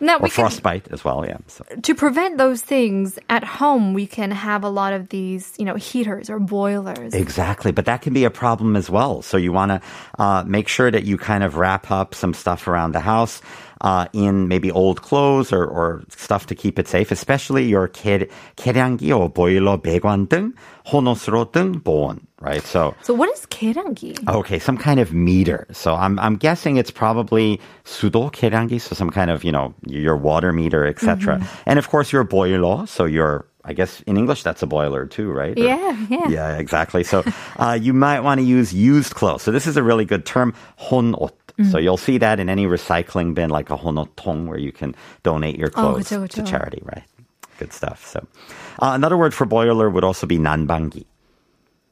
Now 0.00 0.16
Or 0.16 0.24
we 0.24 0.30
can, 0.30 0.44
frostbite 0.44 0.88
as 0.92 1.04
well, 1.04 1.24
yeah. 1.26 1.38
So. 1.46 1.64
to 1.82 1.94
prevent 1.94 2.38
those 2.38 2.60
things 2.60 3.18
at 3.28 3.44
home, 3.44 3.94
we 3.94 4.06
can 4.06 4.30
have 4.30 4.64
a 4.64 4.68
lot 4.68 4.92
of 4.92 5.08
these, 5.08 5.54
you 5.58 5.64
know, 5.64 5.74
heaters 5.74 6.28
or 6.28 6.38
boilers. 6.38 7.14
Exactly, 7.14 7.72
but 7.72 7.86
that 7.86 8.02
can 8.02 8.12
be 8.12 8.24
a 8.24 8.30
problem 8.30 8.76
as 8.76 8.90
well. 8.90 9.22
So 9.22 9.36
you 9.36 9.52
want 9.52 9.70
to 9.70 9.80
uh, 10.18 10.44
make 10.46 10.68
sure 10.68 10.90
that 10.90 11.04
you 11.04 11.16
kind 11.16 11.42
of 11.42 11.56
wrap 11.56 11.90
up 11.90 12.14
some 12.14 12.34
stuff 12.34 12.68
around 12.68 12.92
the 12.92 13.00
house 13.00 13.40
uh, 13.81 14.07
in 14.13 14.47
maybe 14.47 14.71
old 14.71 15.01
clothes 15.01 15.51
or, 15.51 15.65
or 15.65 16.03
stuff 16.09 16.47
to 16.47 16.55
keep 16.55 16.77
it 16.79 16.87
safe, 16.87 17.11
especially 17.11 17.65
your 17.65 17.87
계, 17.87 18.29
계량기 18.57 19.11
or 19.11 19.29
boiler 19.29 19.77
배관 19.77 20.27
등, 20.27 20.53
혼옷으로 20.85 21.51
등 21.51 21.81
보온, 21.83 22.19
right? 22.39 22.63
So, 22.63 22.93
So 23.01 23.13
what 23.13 23.29
is 23.33 23.45
계량기? 23.47 24.27
Okay, 24.27 24.59
some 24.59 24.77
kind 24.77 24.99
of 24.99 25.13
meter. 25.13 25.67
So 25.71 25.95
I'm 25.95 26.19
I'm 26.19 26.35
guessing 26.35 26.77
it's 26.77 26.91
probably 26.91 27.59
수도 27.85 28.31
계량기, 28.31 28.79
so 28.81 28.95
some 28.95 29.09
kind 29.09 29.31
of 29.31 29.43
you 29.43 29.51
know 29.51 29.73
your 29.85 30.17
water 30.17 30.51
meter, 30.53 30.85
etc. 30.85 31.41
And 31.65 31.79
of 31.79 31.89
course 31.89 32.11
your 32.11 32.23
boiler. 32.23 32.85
So 32.87 33.05
your 33.05 33.45
I 33.65 33.73
guess 33.73 34.01
in 34.07 34.17
English 34.17 34.43
that's 34.43 34.61
a 34.63 34.67
boiler 34.67 35.05
too, 35.05 35.31
right? 35.31 35.57
Or- 35.57 35.61
Yeah, 35.63 35.95
yeah. 36.09 36.27
yeah, 36.29 36.57
exactly. 36.57 37.03
So 37.03 37.23
uh, 37.57 37.77
you 37.79 37.93
might 37.93 38.21
want 38.21 38.39
to 38.39 38.45
use 38.45 38.73
used 38.73 39.13
clothes. 39.15 39.41
So 39.43 39.51
this 39.51 39.67
is 39.67 39.77
a 39.77 39.83
really 39.83 40.05
good 40.05 40.25
term, 40.25 40.53
혼옷. 40.79 41.31
So 41.69 41.77
you'll 41.77 41.97
see 42.01 42.17
that 42.17 42.39
in 42.39 42.49
any 42.49 42.65
recycling 42.65 43.35
bin, 43.35 43.51
like 43.51 43.69
a 43.69 43.77
혼옷통, 43.77 44.47
where 44.47 44.57
you 44.57 44.71
can 44.71 44.95
donate 45.21 45.59
your 45.59 45.69
Oh, 45.75 45.93
clothes 45.93 46.09
그쵸, 46.09 46.27
to 46.27 46.41
그쵸. 46.41 46.45
charity, 46.47 46.81
right? 46.85 47.03
Good 47.59 47.71
stuff. 47.71 48.01
So 48.07 48.25
uh, 48.81 48.93
another 48.97 49.15
word 49.15 49.33
for 49.35 49.45
boiler 49.45 49.87
would 49.87 50.03
also 50.03 50.25
be 50.25 50.39
난방기. 50.39 51.05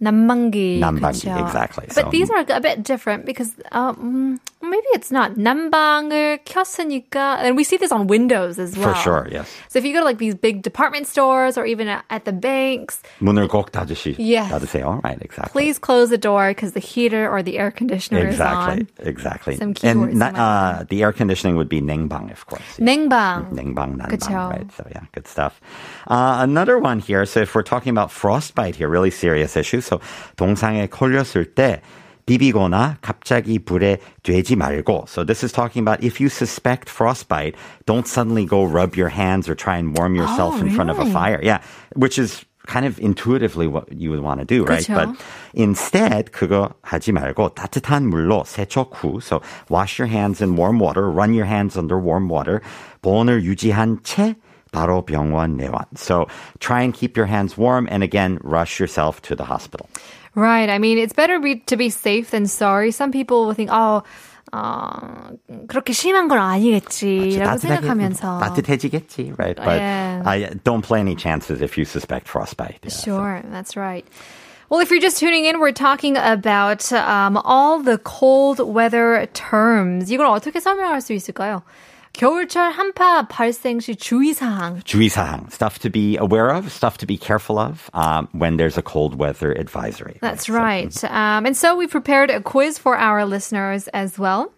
남방기. 0.02 0.80
남방기, 0.80 1.28
그쵸. 1.28 1.40
exactly. 1.46 1.86
But 1.88 2.06
So- 2.06 2.10
these 2.10 2.30
are 2.32 2.46
a 2.48 2.62
bit 2.62 2.84
different 2.84 3.26
because 3.26 3.52
um, 3.74 4.40
maybe 4.64 4.88
it's 4.96 5.12
not. 5.12 5.36
남방을 5.36 6.40
켰으니까, 6.46 7.44
and 7.44 7.58
we 7.58 7.66
see 7.66 7.76
this 7.76 7.92
on 7.92 8.08
windows 8.08 8.60
as 8.60 8.78
well. 8.78 8.94
For 8.94 8.96
sure, 8.96 9.28
yes. 9.30 9.52
So 9.68 9.78
if 9.78 9.84
you 9.84 9.92
go 9.92 10.00
to 10.00 10.06
like 10.06 10.18
these 10.18 10.36
big 10.36 10.62
department 10.62 11.08
stores 11.08 11.58
or 11.58 11.66
even 11.66 11.90
at 11.90 12.06
at 12.10 12.24
the 12.24 12.32
banks, 12.32 13.02
문을 13.20 13.50
꼭 13.50 13.72
닫으시, 13.72 14.16
Yes. 14.18 14.48
닫으세요. 14.50 15.04
Right, 15.04 15.20
exactly. 15.22 15.52
please 15.52 15.78
close 15.78 16.08
the 16.10 16.18
door 16.18 16.48
because 16.56 16.72
the 16.72 16.80
heater 16.80 17.28
or 17.30 17.44
the 17.44 17.60
air 17.60 17.70
conditioner 17.70 18.24
Exactly, 18.26 18.88
is 18.88 19.04
on. 19.04 19.06
exactly. 19.06 19.56
Some 19.58 19.74
keywords 19.74 19.84
and 19.84 20.14
you 20.14 20.18
might 20.18 20.32
uh, 20.40 20.86
the 20.88 21.04
air 21.04 21.12
conditioning 21.12 21.58
would 21.58 21.68
be 21.68 21.82
냉방, 21.82 22.32
of 22.32 22.46
course. 22.48 22.64
냉방. 22.80 23.52
냉방, 23.52 23.98
난방, 24.00 24.08
그쵸. 24.16 24.32
right? 24.50 24.72
So 24.78 24.88
yeah, 24.96 25.04
good 25.12 25.28
stuff. 25.28 25.60
Uh, 26.08 26.40
another 26.40 26.80
one 26.80 27.00
here. 27.00 27.26
So 27.26 27.42
if 27.42 27.54
we're 27.54 27.68
talking 27.68 27.92
about 27.92 28.12
frostbite 28.12 28.78
here, 28.78 28.88
really 28.88 29.12
serious 29.12 29.58
issue. 29.58 29.82
So 29.84 30.00
동상에 30.38 30.88
걸렸을 30.88 31.56
때 31.56 31.82
비비거나 32.26 32.98
갑자기 33.02 33.58
불에 33.58 33.98
되지 34.22 34.56
말고. 34.56 35.06
So 35.08 35.24
this 35.26 35.44
is 35.44 35.52
talking 35.52 35.82
about 35.82 36.04
if 36.04 36.22
you 36.22 36.30
suspect 36.30 36.88
frostbite, 36.88 37.56
don't 37.88 38.06
suddenly 38.08 38.46
go 38.46 38.64
rub 38.64 38.96
your 38.96 39.10
hands 39.10 39.50
or 39.50 39.56
try 39.56 39.78
and 39.78 39.98
warm 39.98 40.14
yourself 40.16 40.56
Oh, 40.58 40.62
in 40.62 40.70
front 40.70 40.92
of 40.92 40.98
a 41.00 41.10
really? 41.10 41.12
fire. 41.12 41.40
Yeah, 41.42 41.60
which 41.96 42.20
is 42.20 42.46
kind 42.68 42.86
of 42.86 43.00
intuitively 43.00 43.66
what 43.66 43.92
you 43.92 44.12
would 44.12 44.22
want 44.22 44.40
to 44.42 44.46
do, 44.46 44.64
right? 44.64 44.86
그쵸. 44.86 44.94
But 44.94 45.18
instead, 45.56 46.32
그거 46.32 46.70
하지 46.84 47.12
말고 47.12 47.56
따뜻한 47.56 48.06
물로 48.06 48.44
세척 48.46 48.92
후, 48.94 49.20
so 49.24 49.42
wash 49.70 49.98
your 49.98 50.06
hands 50.08 50.40
in 50.40 50.56
warm 50.56 50.78
water, 50.80 51.10
run 51.10 51.34
your 51.34 51.48
hands 51.50 51.76
under 51.76 51.98
warm 51.98 52.30
water, 52.30 52.62
보온을 53.02 53.42
유지한 53.44 53.98
채 54.04 54.36
바로 54.74 55.04
병원 55.06 55.58
내원. 55.58 55.86
So 55.96 56.28
try 56.60 56.82
and 56.84 56.94
keep 56.94 57.18
your 57.18 57.26
hands 57.28 57.58
warm 57.58 57.88
and 57.90 58.04
again, 58.04 58.38
rush 58.44 58.80
yourself 58.80 59.22
to 59.24 59.36
the 59.36 59.46
hospital. 59.46 59.90
Right. 60.36 60.70
I 60.70 60.78
mean, 60.78 60.98
it's 61.00 61.14
better 61.14 61.40
be, 61.40 61.58
to 61.68 61.76
be 61.76 61.90
safe 61.90 62.30
than 62.32 62.46
sorry. 62.46 62.92
Some 62.92 63.12
people 63.12 63.46
will 63.48 63.54
think, 63.56 63.70
oh, 63.74 64.04
어, 64.54 65.32
그렇게 65.68 65.94
심한 65.94 66.28
건 66.28 66.40
아니겠지라고 66.40 67.58
생각하면서. 67.60 68.40
따뜻해지겠지, 68.40 69.34
right? 69.38 69.56
But 69.58 69.78
Yeah. 69.80 70.24
I 70.26 70.50
don't 70.64 70.82
play 70.82 71.00
any 71.02 71.16
chances 71.16 71.62
if 71.62 71.78
you 71.78 71.86
suspect 71.86 72.28
frostbite. 72.28 72.80
Yeah, 72.84 72.90
so- 72.90 73.04
Sure, 73.18 73.42
that's 73.52 73.76
right. 73.78 74.06
Well, 74.70 74.82
if 74.82 74.92
you're 74.92 75.02
just 75.02 75.18
tuning 75.20 75.46
in, 75.46 75.60
we're 75.60 75.72
talking 75.72 76.16
about 76.18 76.92
um, 76.94 77.38
all 77.38 77.82
the 77.82 77.98
cold 77.98 78.60
weather 78.60 79.26
terms. 79.34 80.12
이걸 80.12 80.28
어떻게 80.28 80.60
설명할 80.60 81.02
수 81.02 81.14
있을까요? 81.14 81.64
겨울철 82.15 82.71
한파 82.71 83.27
발생 83.27 83.81
시 83.81 83.97
주의사항. 83.97 84.81
주의사항, 84.85 85.51
stuff 85.51 85.81
to 85.81 85.91
be 85.91 86.17
aware 86.17 86.49
of, 86.49 86.71
stuff 86.71 86.97
to 86.99 87.07
be 87.07 87.17
careful 87.19 87.59
of 87.59 87.91
um, 87.93 88.29
when 88.33 88.57
there's 88.57 88.79
a 88.79 88.83
cold 88.83 89.19
weather 89.19 89.51
advisory. 89.53 90.19
That's 90.21 90.49
right. 90.49 90.95
Um, 91.05 91.45
and 91.45 91.57
so 91.57 91.75
we 91.75 91.89
prepared 91.89 92.31
a 92.31 92.41
quiz 92.41 92.79
for 92.79 92.97
our 92.97 93.27
listeners 93.27 93.89
as 93.89 94.17
well. 94.17 94.53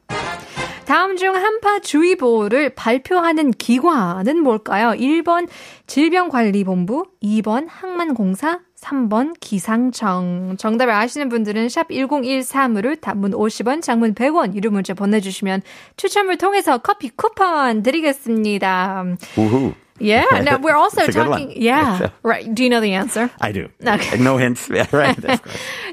다음 0.84 1.16
중 1.16 1.34
한파 1.34 1.80
주의보를 1.80 2.70
발표하는 2.76 3.52
기관은 3.52 4.38
뭘까요? 4.38 4.90
1번 4.90 5.48
질병관리본부, 5.88 7.06
2번 7.25 7.66
항만공사, 7.68 8.60
3번 8.86 9.34
기상청. 9.40 10.56
정답을 10.58 10.92
아시는 10.92 11.28
분들은 11.28 11.68
샵 11.68 11.88
1013으로 11.88 13.00
단문 13.00 13.32
50원, 13.32 13.82
장문 13.82 14.14
100원 14.14 14.54
유료 14.54 14.70
문자 14.70 14.94
보내주시면 14.94 15.62
추첨을 15.96 16.38
통해서 16.38 16.78
커피 16.78 17.10
쿠폰 17.10 17.82
드리겠습니다. 17.82 19.04
Woohoo. 19.36 19.74
Yeah, 19.98 20.42
no, 20.44 20.58
we're 20.58 20.76
also 20.76 21.06
talking. 21.06 21.54
Yeah, 21.56 22.10
right. 22.22 22.44
Do 22.54 22.62
you 22.62 22.68
know 22.68 22.80
the 22.80 22.92
answer? 22.92 23.30
I 23.40 23.50
do. 23.50 23.68
Okay. 23.80 24.18
No 24.18 24.36
hints. 24.36 24.68
Yeah, 24.68 24.86
right. 24.92 25.16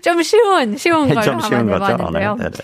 좀 0.03 0.21
쉬운, 0.21 0.75
쉬운 0.77 1.07
걸로 1.07 1.21
좀 1.21 1.39
쉬운 1.39 1.69
한번. 1.69 1.81
해봤는데요. 1.81 2.35
네, 2.37 2.49
네. 2.51 2.59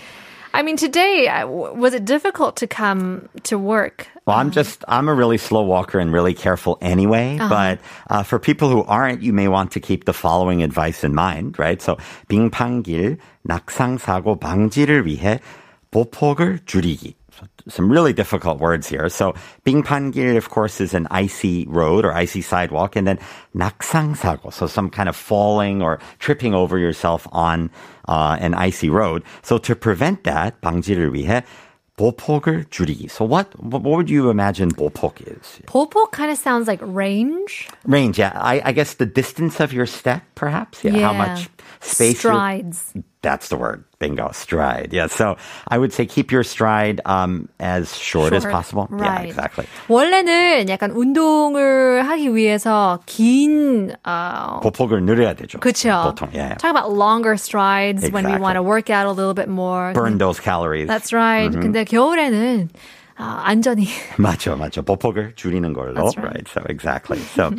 I 0.52 0.62
mean, 0.62 0.76
today, 0.76 1.28
uh, 1.28 1.46
was 1.46 1.94
it 1.94 2.04
difficult 2.04 2.56
to 2.56 2.66
come 2.66 3.28
to 3.44 3.56
work? 3.56 4.08
Well, 4.29 4.37
I'm 4.37 4.49
just, 4.49 4.83
I'm 4.87 5.07
a 5.07 5.13
really 5.13 5.37
slow 5.37 5.61
walker 5.61 5.99
and 5.99 6.11
really 6.11 6.33
careful 6.33 6.79
anyway. 6.81 7.37
But 7.37 7.79
uh, 8.09 8.23
for 8.23 8.39
people 8.39 8.69
who 8.69 8.83
aren't, 8.83 9.21
you 9.21 9.33
may 9.33 9.47
want 9.47 9.71
to 9.73 9.79
keep 9.79 10.05
the 10.05 10.13
following 10.13 10.63
advice 10.63 11.03
in 11.03 11.13
mind, 11.13 11.59
right? 11.59 11.79
So, 11.79 11.97
빙판길 12.27 13.17
낙상사고 13.47 14.39
방지를 14.39 15.05
위해 15.05 15.41
보폭을 15.91 16.65
줄이기. 16.65 17.13
So, 17.37 17.45
some 17.67 17.91
really 17.91 18.13
difficult 18.13 18.59
words 18.59 18.87
here. 18.87 19.09
So, 19.09 19.35
빙판길, 19.63 20.37
of 20.37 20.49
course, 20.49 20.81
is 20.81 20.95
an 20.95 21.05
icy 21.11 21.67
road 21.67 22.03
or 22.03 22.11
icy 22.11 22.41
sidewalk. 22.41 22.95
And 22.95 23.05
then 23.05 23.19
낙상사고, 23.55 24.51
so 24.51 24.65
some 24.65 24.89
kind 24.89 25.07
of 25.07 25.15
falling 25.15 25.83
or 25.83 25.99
tripping 26.17 26.55
over 26.55 26.79
yourself 26.79 27.27
on 27.31 27.69
uh, 28.07 28.37
an 28.39 28.55
icy 28.55 28.89
road. 28.89 29.21
So, 29.43 29.59
to 29.59 29.75
prevent 29.75 30.23
that, 30.23 30.61
방지를 30.61 31.13
위해 31.13 31.43
보폭을 31.99 32.65
줄이기. 32.69 33.07
So 33.09 33.23
what, 33.23 33.47
what 33.57 33.81
what 33.81 33.95
would 33.95 34.09
you 34.09 34.29
imagine 34.29 34.69
보폭 34.69 35.21
is? 35.21 35.61
보폭 35.65 36.11
kind 36.11 36.29
of 36.29 36.37
sounds 36.37 36.67
like 36.67 36.81
range. 36.83 37.69
Range, 37.87 38.17
yeah. 38.19 38.33
I, 38.35 38.61
I 38.65 38.71
guess 38.73 38.95
the 38.95 39.05
distance 39.05 39.61
of 39.61 39.71
your 39.71 39.85
step, 39.85 40.21
perhaps. 40.35 40.83
Yeah. 40.83 40.91
How 40.99 41.13
Yeah. 41.13 41.17
much 41.17 41.49
space? 41.79 42.21
you're- 42.23 42.35
Strides. 42.35 42.93
That's 43.21 43.49
the 43.49 43.57
word. 43.57 43.83
Bingo. 43.97 44.29
Stride. 44.33 44.89
Yeah. 44.93 45.07
So 45.07 45.35
I 45.67 45.77
would 45.79 45.91
say 45.91 46.05
keep 46.05 46.31
your 46.31 46.43
stride 46.43 47.01
um, 47.05 47.49
as 47.59 47.95
short, 47.97 48.33
as 48.33 48.43
Short. 48.43 48.53
possible. 48.53 48.87
Yeah, 48.91 49.01
Right. 49.01 49.25
exactly. 49.29 49.65
원래는 49.89 50.69
약간 50.69 50.91
운동을 50.91 52.03
하기 52.05 52.35
위해서 52.35 52.99
긴, 53.07 53.95
어, 54.05 54.59
보폭을 54.61 55.01
늘려야 55.03 55.33
되죠. 55.33 55.59
그쵸. 55.59 56.13
보통. 56.13 56.29
Yeah. 56.33 56.49
yeah. 56.49 56.55
Talk 56.55 56.69
about 56.71 56.91
longer 56.91 57.35
strides 57.35 58.03
when 58.11 58.25
we 58.25 58.37
Exactly. 58.37 58.41
want 58.41 58.55
to 58.57 58.61
work 58.63 58.89
out 58.91 59.07
a 59.07 59.11
little 59.11 59.33
bit 59.33 59.49
more. 59.49 59.91
Burn 59.93 60.17
those 60.19 60.39
calories. 60.39 60.87
That's 60.87 61.11
right. 61.11 61.49
근데 61.51 61.83
겨울에는 61.83 62.69
아, 63.20 63.42
안전히. 63.44 63.86
맞죠, 64.16 64.56
맞죠. 64.56 64.82
보폭을 64.82 65.34
줄이는 65.36 65.74
걸로. 65.74 65.94
That's 65.94 66.16
right. 66.16 66.48
So 66.48 66.62
exactly. 66.68 67.18
So, 67.36 67.52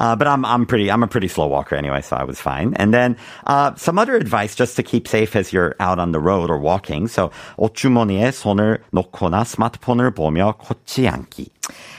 uh, 0.00 0.16
but 0.16 0.26
I'm 0.26 0.44
I'm 0.44 0.64
pretty 0.64 0.90
I'm 0.90 1.02
a 1.02 1.06
pretty 1.06 1.28
slow 1.28 1.46
walker 1.46 1.76
anyway, 1.76 2.00
so 2.00 2.16
I 2.16 2.24
was 2.24 2.40
fine. 2.40 2.72
And 2.76 2.94
then 2.94 3.16
uh, 3.46 3.74
some 3.76 3.98
other 3.98 4.16
advice 4.16 4.54
just 4.54 4.74
to 4.76 4.82
keep 4.82 5.06
safe 5.06 5.36
as 5.36 5.52
you're 5.52 5.76
out 5.78 5.98
on 5.98 6.12
the 6.12 6.20
road 6.20 6.50
or 6.50 6.58
walking. 6.58 7.08
So 7.08 7.30
옷주머니에 7.58 8.32
손을 8.32 8.80
놓거나 8.90 9.44
스마트폰을 9.44 10.12
보며 10.12 10.54
꽂지 10.58 11.08
않기. 11.08 11.50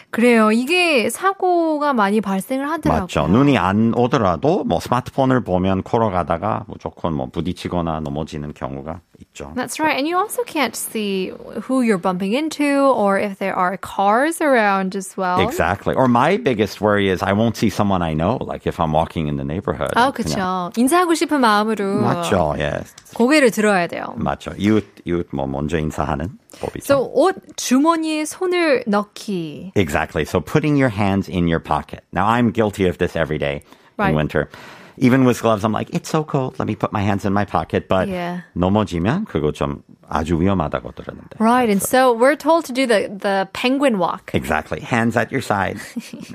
그래요. 0.10 0.52
이게 0.52 1.10
사고가 1.10 1.94
많이 1.94 2.22
발생을 2.22 2.70
하더라고요. 2.70 3.02
맞죠. 3.04 3.28
눈이 3.28 3.58
안 3.58 3.94
오더라도 3.96 4.64
뭐 4.64 4.80
스마트폰을 4.80 5.44
보면 5.44 5.82
걸어가다가 5.84 6.66
무조건 6.68 7.14
뭐 7.16 7.28
부딪히거나 7.32 8.02
넘어지는 8.02 8.54
경우가 8.54 9.02
있죠. 9.23 9.53
That's 9.55 9.79
right. 9.81 9.97
And 9.99 10.07
you 10.07 10.17
also 10.17 10.43
can't 10.45 10.75
see 10.77 11.33
who 11.63 11.83
you're 11.83 11.99
bumping 11.99 12.33
into 12.33 12.65
or 12.95 13.19
if 13.19 13.39
there 13.39 13.55
are 13.55 13.77
cars 13.77 14.41
around 14.41 14.95
as 14.97 15.17
well. 15.17 15.41
Exactly. 15.41 15.95
Or 15.95 16.09
my 16.09 16.37
biggest 16.37 16.81
worry 16.81 17.09
is 17.09 17.23
I 17.23 17.33
won't 17.33 17.57
see 17.57 17.69
someone 17.71 18.03
I 18.03 18.15
know, 18.15 18.39
like 18.41 18.67
if 18.67 18.79
I'm 18.81 18.93
walking 18.93 19.29
in 19.29 19.37
the 19.37 19.45
neighborhood. 19.45 19.91
아, 19.97 20.13
그냥- 20.13 20.73
그쵸. 20.73 20.81
인사하고 20.81 21.15
싶은 21.15 21.41
마음으로 21.41 22.01
맞죠. 22.03 22.55
예. 22.59 22.81
고개를 23.15 23.51
들어야 23.51 23.87
돼요. 23.87 24.15
맞죠. 24.17 24.53
이웃 24.59 24.85
이웃 25.05 25.29
뭐 25.33 25.47
먼저 25.47 25.79
인사하는 25.79 26.39
법이죠. 26.61 26.85
So, 26.85 27.11
옷 27.15 27.37
주머니에 27.57 28.25
손을 28.25 28.85
넣기. 28.87 29.73
exactly. 29.77 30.25
So 30.25 30.41
putting 30.41 30.77
your 30.77 30.91
hands 30.91 31.29
in 31.29 31.49
your 31.49 31.61
pocket. 31.61 32.05
Now 32.13 32.27
I'm 32.27 32.51
guilty 32.53 32.87
of 32.89 32.99
this 32.99 33.17
every 33.17 33.39
day 33.39 33.63
Right. 33.99 34.11
in 34.11 34.17
winter. 34.17 34.49
Even 34.98 35.26
with 35.26 35.42
gloves, 35.42 35.64
I'm 35.66 35.72
like, 35.74 35.90
it's 35.94 36.10
so 36.10 36.24
cold. 36.24 36.60
Let 36.60 36.68
me 36.68 36.76
put 36.76 36.92
my 36.94 37.02
hands 37.02 37.26
in 37.26 37.34
my 37.34 37.46
pocket. 37.46 37.88
But 37.88 38.08
Yeah. 38.08 38.42
넘어지면 38.56 39.26
그거 39.26 39.52
좀 39.52 39.82
아주 40.08 40.40
위험하다고 40.40 40.92
들었는데. 40.94 41.38
Right. 41.40 41.70
And 41.70 41.82
so 41.82 42.14
we're 42.14 42.36
told 42.36 42.66
to 42.66 42.74
do 42.74 42.86
the, 42.86 43.10
the 43.10 43.48
penguin 43.54 43.98
walk. 43.98 44.32
Exactly. 44.34 44.80
Hands 44.82 45.16
at 45.18 45.32
your 45.32 45.42
side. 45.42 45.80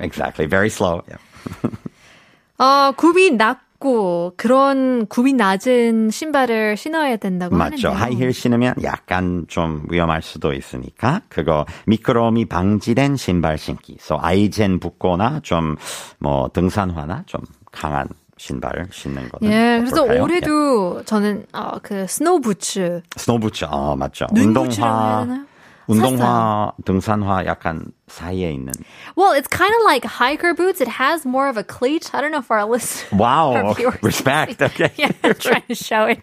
exactly. 0.01 0.45
Very 0.45 0.69
slow. 0.69 1.01
Yeah. 1.07 1.17
어, 2.57 2.91
굽이 2.97 3.31
낮고 3.37 4.33
그런 4.35 5.05
굽이 5.07 5.31
낮은 5.33 6.09
신발을 6.11 6.75
신어야 6.75 7.15
된다고 7.15 7.55
맞죠. 7.55 7.89
하는데요. 7.89 7.91
하이힐 7.93 8.33
신으면 8.33 8.75
약간 8.83 9.45
좀 9.47 9.85
위험할 9.89 10.21
수도 10.21 10.51
있으니까 10.51 11.21
그거 11.29 11.65
미끄러움이 11.87 12.45
방지된 12.45 13.15
신발 13.15 13.57
신기. 13.57 13.95
So 14.01 14.17
아이젠 14.21 14.79
붙거나 14.81 15.39
좀 15.43 15.77
뭐 16.19 16.49
등산화나 16.51 17.23
좀 17.25 17.39
강한 17.71 18.09
신발 18.39 18.87
신는 18.89 19.27
거는 19.29 19.51
예, 19.53 19.79
그래서 19.79 19.97
어떨까요? 19.97 20.17
예. 20.17 20.21
올해도 20.21 21.03
저는 21.03 21.45
어, 21.51 21.71
그 21.83 22.07
스노우 22.07 22.39
부츠 22.39 23.01
스노부츠, 23.17 23.65
어, 23.69 23.97
맞죠. 23.97 24.27
눈부츠라고 24.31 25.31
해야 25.31 25.45
운동화? 25.89 26.09
운동화, 26.09 26.71
등산화 26.85 27.45
약간 27.45 27.91
사이에 28.07 28.51
있는. 28.53 28.73
Well, 29.15 29.33
it's 29.33 29.47
kind 29.47 29.73
of 29.75 29.81
like 29.85 30.03
hiker 30.05 30.53
boots. 30.53 30.81
It 30.81 30.87
has 30.87 31.25
more 31.25 31.47
of 31.49 31.57
a 31.57 31.63
cleat. 31.63 32.09
I 32.13 32.21
don't 32.21 32.31
know 32.31 32.39
if 32.39 32.49
our 32.49 32.65
listeners. 32.65 33.05
Wow, 33.13 33.53
our 33.53 33.73
viewers 33.75 34.01
respect. 34.01 34.61
Okay. 34.61 34.91
Yeah, 34.97 35.11
trying 35.33 35.63
to 35.67 35.75
show 35.75 36.05
it. 36.05 36.19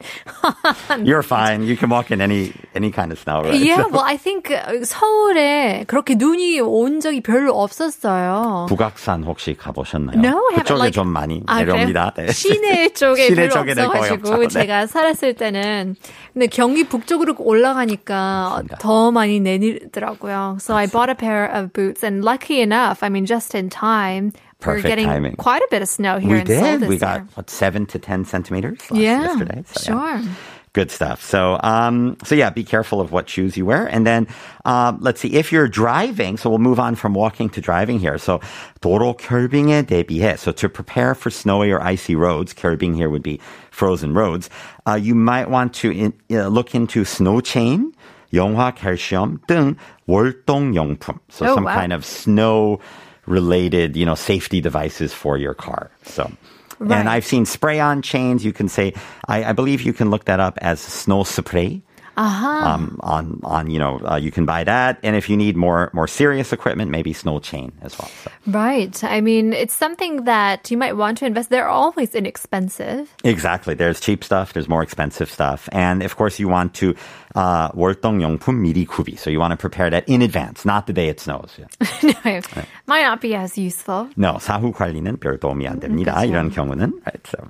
You're 1.04 1.22
fine. 1.22 1.62
You 1.62 1.76
can 1.76 1.90
walk 1.90 2.10
in 2.10 2.20
any 2.20 2.52
any 2.74 2.90
kind 2.90 3.12
of 3.12 3.18
snow, 3.18 3.42
right? 3.42 3.54
Yeah, 3.54 3.86
well, 3.86 4.02
I 4.04 4.16
think 4.16 4.50
uh, 4.50 4.82
서울에 4.82 5.84
그렇게 5.86 6.14
눈이 6.16 6.60
온 6.60 7.00
적이 7.00 7.20
별로 7.22 7.54
없었어요. 7.54 8.66
북악산 8.68 9.24
혹시 9.24 9.54
가보셨나요? 9.54 10.18
No, 10.18 10.42
I 10.50 10.58
haven't. 10.58 10.66
그쪽에 10.66 10.78
Like, 10.78 10.92
좀 10.92 11.08
많이 11.08 11.42
아? 11.46 11.58
내려옵니다. 11.62 12.14
네. 12.16 12.32
시내 12.32 12.88
쪽에 12.90 13.26
시내 13.28 13.48
별로 13.48 13.60
없어가지고. 13.60 14.36
네. 14.38 14.48
제가 14.48 14.86
살았을 14.86 15.34
때는 15.34 15.96
근데 16.32 16.46
경기 16.48 16.84
북쪽으로 16.84 17.34
올라가니까 17.38 18.62
더 18.80 19.10
많이 19.10 19.40
내 19.40 19.55
내리더라고요. 19.58 20.60
So 20.60 20.74
I 20.74 20.86
bought 20.86 21.10
a 21.10 21.14
pair 21.14 21.46
of 21.46 21.72
boots, 21.72 22.02
and 22.02 22.24
lucky 22.24 22.60
enough, 22.60 23.02
I 23.02 23.08
mean, 23.08 23.26
just 23.26 23.54
in 23.54 23.70
time. 23.70 24.32
Perfect 24.58 24.84
we're 24.84 24.88
getting 24.88 25.06
timing. 25.06 25.36
quite 25.36 25.60
a 25.60 25.68
bit 25.70 25.82
of 25.82 25.88
snow 25.88 26.18
here. 26.18 26.38
We 26.38 26.44
did. 26.44 26.88
we 26.88 26.96
got 26.98 27.22
what 27.36 27.50
seven 27.50 27.84
to 27.86 27.98
ten 27.98 28.24
centimeters 28.24 28.78
yeah, 28.90 29.22
yesterday. 29.22 29.64
So, 29.66 29.92
sure. 29.92 30.16
Yeah. 30.16 30.34
Good 30.76 30.90
stuff. 30.90 31.22
So, 31.22 31.58
um, 31.62 32.18
so 32.22 32.34
yeah, 32.34 32.50
be 32.50 32.62
careful 32.62 33.00
of 33.00 33.10
what 33.10 33.30
shoes 33.30 33.56
you 33.56 33.64
wear. 33.64 33.86
And 33.86 34.06
then, 34.06 34.28
um, 34.66 34.98
let's 35.00 35.22
see, 35.22 35.32
if 35.32 35.50
you're 35.50 35.68
driving, 35.68 36.36
so 36.36 36.50
we'll 36.50 36.58
move 36.58 36.78
on 36.78 36.96
from 36.96 37.14
walking 37.14 37.48
to 37.56 37.62
driving 37.62 37.98
here. 37.98 38.18
So, 38.18 38.40
도로 38.82 39.16
결빙 39.16 39.68
대비해, 39.86 40.38
so 40.38 40.52
to 40.52 40.68
prepare 40.68 41.14
for 41.14 41.30
snowy 41.30 41.70
or 41.70 41.80
icy 41.80 42.14
roads, 42.14 42.52
결빙 42.52 42.94
here 42.94 43.08
would 43.08 43.22
be 43.22 43.40
frozen 43.70 44.12
roads, 44.12 44.50
uh, 44.86 44.96
you 45.00 45.14
might 45.14 45.48
want 45.48 45.72
to 45.80 45.90
in, 45.90 46.12
uh, 46.30 46.48
look 46.48 46.74
into 46.74 47.06
snow 47.06 47.40
chain 47.40 47.94
염화칼슘 48.36 49.40
등 49.46 49.76
월동용품. 50.08 51.18
So 51.28 51.46
oh, 51.46 51.54
some 51.54 51.64
wow. 51.64 51.74
kind 51.74 51.92
of 51.92 52.04
snow 52.04 52.78
related, 53.26 53.96
you 53.96 54.06
know, 54.06 54.14
safety 54.14 54.60
devices 54.60 55.12
for 55.12 55.36
your 55.36 55.54
car. 55.54 55.90
So. 56.04 56.30
Right. 56.78 56.98
And 57.00 57.08
I've 57.08 57.24
seen 57.24 57.46
spray 57.46 57.80
on 57.80 58.02
chains. 58.02 58.44
You 58.44 58.52
can 58.52 58.68
say, 58.68 58.92
I, 59.26 59.44
I, 59.44 59.52
believe 59.52 59.80
you 59.80 59.94
can 59.94 60.10
look 60.10 60.26
that 60.26 60.40
up 60.40 60.58
as 60.60 60.78
snow 60.78 61.24
spray 61.24 61.80
Uh-huh. 62.17 62.47
Um, 62.47 62.99
on, 63.01 63.39
on, 63.43 63.69
you 63.69 63.79
know, 63.79 64.01
uh, 64.03 64.17
you 64.17 64.31
can 64.31 64.45
buy 64.45 64.65
that. 64.65 64.99
And 65.01 65.15
if 65.15 65.29
you 65.29 65.37
need 65.37 65.55
more, 65.55 65.89
more 65.93 66.07
serious 66.07 66.51
equipment, 66.51 66.91
maybe 66.91 67.13
snow 67.13 67.39
chain 67.39 67.71
as 67.81 67.97
well. 67.97 68.11
So. 68.23 68.31
Right. 68.47 69.01
I 69.03 69.21
mean, 69.21 69.53
it's 69.53 69.73
something 69.73 70.25
that 70.25 70.69
you 70.69 70.77
might 70.77 70.97
want 70.97 71.17
to 71.19 71.25
invest. 71.25 71.49
They're 71.49 71.69
always 71.69 72.13
inexpensive. 72.13 73.15
Exactly. 73.23 73.75
There's 73.75 73.99
cheap 74.01 74.23
stuff. 74.23 74.51
There's 74.51 74.67
more 74.67 74.83
expensive 74.83 75.31
stuff. 75.31 75.69
And 75.71 76.03
of 76.03 76.17
course, 76.17 76.37
you 76.37 76.49
want 76.49 76.73
to, 76.75 76.95
uh, 77.33 77.69
월동용품 77.71 78.59
미리 78.59 78.85
구비. 78.85 79.17
So 79.17 79.29
you 79.29 79.39
want 79.39 79.51
to 79.51 79.57
prepare 79.57 79.89
that 79.89 80.03
in 80.07 80.21
advance, 80.21 80.65
not 80.65 80.87
the 80.87 80.93
day 80.93 81.07
it 81.07 81.21
snows. 81.21 81.57
Yeah. 81.57 81.67
no, 82.03 82.41
might 82.87 83.03
not 83.03 83.21
be 83.21 83.35
as 83.35 83.57
useful. 83.57 84.09
No, 84.17 84.33
사후 84.33 84.73
관리는 84.73 85.17
별 85.17 85.39
도움이 85.39 85.65
안 85.65 85.79
됩니다. 85.79 86.13
그렇죠. 86.13 86.29
이런 86.29 86.51
경우는. 86.51 86.91
Right. 87.05 87.25
So. 87.25 87.47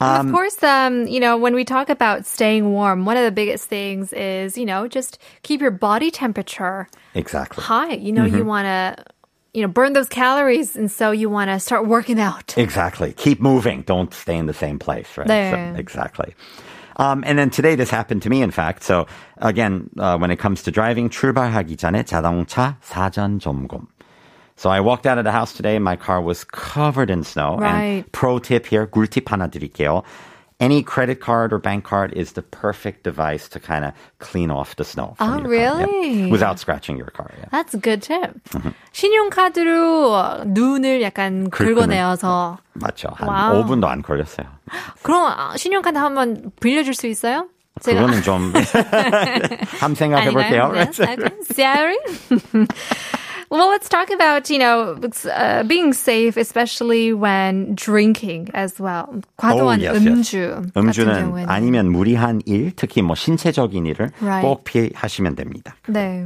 of 0.00 0.30
course, 0.30 0.62
um, 0.62 1.06
you 1.06 1.20
know, 1.20 1.36
when 1.36 1.54
we 1.54 1.64
talk 1.64 1.88
about 1.88 2.26
staying 2.26 2.70
warm, 2.72 3.04
one 3.04 3.16
of 3.16 3.24
the 3.24 3.32
biggest 3.32 3.68
things 3.68 4.12
is, 4.12 4.58
you 4.58 4.66
know, 4.66 4.88
just 4.88 5.18
keep 5.42 5.60
your 5.60 5.70
body 5.70 6.10
temperature 6.10 6.88
Exactly. 7.14 7.62
high. 7.64 7.94
You 7.94 8.12
know, 8.12 8.24
you 8.24 8.44
want 8.44 8.66
to, 8.66 9.04
you 9.54 9.62
know, 9.62 9.68
burn 9.68 9.92
those 9.92 10.08
calories, 10.08 10.76
and 10.76 10.90
so 10.90 11.10
you 11.10 11.30
want 11.30 11.48
to 11.50 11.60
start 11.60 11.86
working 11.86 12.20
out. 12.20 12.54
Exactly. 12.58 13.12
Keep 13.12 13.40
moving. 13.40 13.82
Don't 13.82 14.12
stay 14.12 14.36
in 14.36 14.46
the 14.46 14.54
same 14.54 14.78
place, 14.78 15.16
right? 15.16 15.28
네. 15.28 15.50
So, 15.74 15.78
exactly. 15.78 16.34
Um, 16.96 17.24
and 17.26 17.38
then 17.38 17.50
today 17.50 17.74
this 17.74 17.90
happened 17.90 18.22
to 18.22 18.30
me, 18.30 18.42
in 18.42 18.50
fact. 18.50 18.82
So 18.82 19.06
again, 19.38 19.90
uh, 19.98 20.16
when 20.18 20.30
it 20.30 20.38
comes 20.38 20.62
to 20.64 20.70
driving, 20.70 21.08
출발하기 21.08 21.76
전에 21.76 22.04
자동차 22.04 22.76
사전 22.82 23.40
점검. 23.40 23.88
So 24.58 24.70
I 24.70 24.80
walked 24.80 25.06
out 25.06 25.18
of 25.18 25.24
the 25.24 25.32
house 25.32 25.52
today. 25.52 25.78
My 25.78 25.96
car 25.96 26.20
was 26.20 26.44
covered 26.44 27.10
in 27.10 27.24
snow. 27.24 27.56
Right. 27.58 28.04
And 28.06 28.12
pro 28.12 28.38
tip 28.38 28.66
here, 28.66 28.86
꿀팁 28.86 29.24
하나 29.26 29.48
드릴게요. 29.50 30.04
Any 30.60 30.84
credit 30.84 31.20
card 31.20 31.52
or 31.52 31.58
bank 31.58 31.82
card 31.82 32.12
is 32.14 32.32
the 32.34 32.42
perfect 32.42 33.02
device 33.02 33.48
to 33.50 33.58
kind 33.58 33.84
of 33.84 33.90
clean 34.20 34.52
off 34.52 34.76
the 34.76 34.84
snow. 34.84 35.16
From 35.18 35.28
Oh, 35.28 35.36
your 35.38 35.42
car. 35.42 35.52
Yeah. 35.52 35.84
really? 35.86 36.30
Without 36.30 36.60
scratching 36.60 36.96
your 36.96 37.10
car. 37.10 37.28
Yeah. 37.36 37.46
That's 37.50 37.74
a 37.74 37.78
good 37.78 38.00
tip. 38.02 38.38
신용카드로 38.92 40.44
눈을 40.46 41.02
약간 41.02 41.50
긁어내어서 41.50 42.58
맞죠. 42.74 43.08
한 43.16 43.28
와우. 43.28 43.64
5분도 43.64 43.86
안 43.88 44.02
걸렸어요. 44.02 44.46
그럼 45.02 45.26
아, 45.36 45.56
신용카드 45.56 45.98
한번 45.98 46.52
빌려줄 46.60 46.94
수 46.94 47.08
있어요? 47.08 47.48
그거는 47.84 48.22
좀 48.22 48.52
한번 49.80 49.94
생각해 49.96 50.30
볼게요. 50.30 50.70
아니나요? 50.72 50.90
네, 50.92 51.12
okay. 51.12 51.30
Sorry. 51.50 51.96
well, 53.50 53.68
let's 53.68 53.88
talk 53.88 54.10
about, 54.10 54.50
you 54.50 54.58
know, 54.58 54.98
uh, 55.32 55.62
being 55.64 55.92
safe, 55.92 56.36
especially 56.36 57.12
when 57.12 57.74
drinking 57.74 58.50
as 58.54 58.78
well. 58.80 59.20
과도한 59.38 59.78
Oh, 59.78 59.82
yes, 59.82 59.94
yes. 59.94 60.06
음주 60.06 60.72
같은 60.72 60.72
음주는 60.76 61.14
경우에는. 61.14 61.48
아니면 61.48 61.88
무리한 61.90 62.40
일, 62.46 62.72
특히 62.76 63.02
뭐 63.02 63.14
신체적인 63.14 63.84
일을 63.86 64.10
Right. 64.20 64.42
꼭 64.42 64.64
피하시면 64.64 65.36
됩니다. 65.36 65.74
네. 65.88 66.24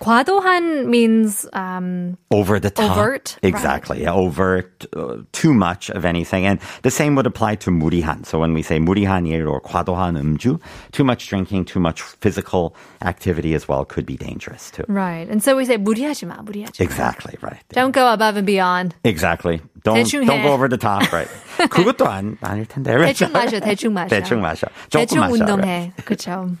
과도한 0.00 0.86
means 0.88 1.46
um, 1.52 2.16
Over 2.30 2.58
the 2.60 2.70
top. 2.70 2.90
Overt, 2.96 3.36
Exactly. 3.42 4.02
Yeah, 4.02 4.14
overt, 4.14 4.86
uh, 4.96 5.18
too 5.32 5.52
much 5.54 5.90
of 5.90 6.04
anything. 6.04 6.46
And 6.46 6.58
the 6.82 6.90
same 6.90 7.14
would 7.16 7.26
apply 7.26 7.56
to 7.56 7.70
무리한. 7.70 8.24
So 8.26 8.38
when 8.38 8.52
we 8.54 8.62
say 8.62 8.78
무리한 8.78 9.26
일 9.26 9.46
or 9.46 9.60
과도한 9.60 10.16
음주, 10.16 10.58
too 10.92 11.04
much 11.04 11.28
drinking, 11.28 11.64
too 11.64 11.80
much 11.80 12.02
physical 12.02 12.74
activity 13.04 13.54
as 13.54 13.68
well 13.68 13.84
could 13.84 14.06
be 14.06 14.16
dangerous 14.16 14.70
too. 14.70 14.84
right. 14.88 15.28
And 15.28 15.42
so 15.42 15.56
we 15.56 15.64
say 15.64 15.76
무리하지 15.78 16.26
마, 16.26 16.35
무리하지. 16.43 16.81
Exactly 16.83 17.35
right. 17.41 17.63
Don't 17.73 17.91
go 17.91 18.11
above 18.11 18.37
and 18.37 18.45
beyond. 18.45 18.95
Exactly. 19.03 19.61
Don't 19.83 20.09
don't 20.09 20.43
go 20.43 20.53
over 20.53 20.67
the 20.67 20.77
top. 20.77 21.11
Right. 21.11 21.29
그것도 21.69 22.07
안 22.07 22.37
아닐 22.41 22.65
텐데. 22.67 22.95
대충 22.97 23.31
마셔. 23.31 23.59
대충 23.59 23.93
마셔. 23.93 24.09
대충 24.09 24.41
마셔. 24.41 24.67
대충 24.89 25.19
마셔, 25.21 25.33
운동해. 25.33 25.93
Right. 26.05 26.57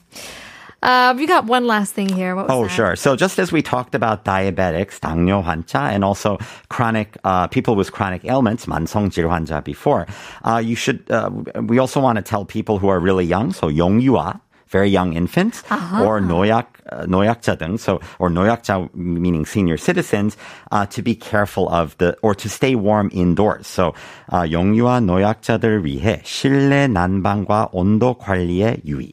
Uh, 0.83 1.13
we 1.17 1.25
got 1.25 1.45
one 1.45 1.65
last 1.65 1.93
thing 1.93 2.07
here. 2.07 2.37
oh, 2.37 2.63
that? 2.63 2.69
sure. 2.69 2.95
So 2.95 3.15
just 3.15 3.39
as 3.39 3.51
we 3.51 3.61
talked 3.61 3.95
about 3.95 4.23
diabetics, 4.23 4.99
당뇨 4.99 5.43
환자, 5.43 5.91
and 5.91 6.03
also 6.03 6.37
chronic 6.69 7.17
uh, 7.23 7.47
people 7.47 7.75
with 7.75 7.91
chronic 7.91 8.23
ailments, 8.25 8.67
만성질 8.67 9.25
환자 9.27 9.63
before, 9.63 10.05
uh, 10.43 10.61
you 10.63 10.75
should. 10.75 11.09
Uh, 11.09 11.31
we 11.63 11.79
also 11.79 11.99
want 11.99 12.17
to 12.17 12.21
tell 12.21 12.45
people 12.45 12.77
who 12.77 12.89
are 12.89 12.99
really 12.99 13.25
young, 13.25 13.51
so 13.51 13.67
영유아, 13.69 14.39
very 14.68 14.88
young 14.88 15.12
infants, 15.12 15.62
or 16.00 16.20
노약 16.20 16.64
uh, 16.90 17.04
노약자 17.04 17.56
등, 17.58 17.78
so 17.78 18.00
or 18.18 18.30
노약자 18.30 18.88
meaning 18.94 19.44
senior 19.44 19.76
citizens, 19.76 20.36
uh, 20.70 20.86
to 20.86 21.02
be 21.02 21.14
careful 21.14 21.68
of 21.68 21.96
the 21.98 22.16
or 22.22 22.34
to 22.34 22.48
stay 22.48 22.74
warm 22.74 23.10
indoors. 23.12 23.66
So 23.66 23.92
uh, 24.30 24.48
영유아 24.48 25.00
노약자들 25.04 25.84
위해 25.84 26.22
실내 26.24 26.88
난방과 26.88 27.68
온도 27.72 28.14
관리에 28.16 28.80
유의. 28.86 29.12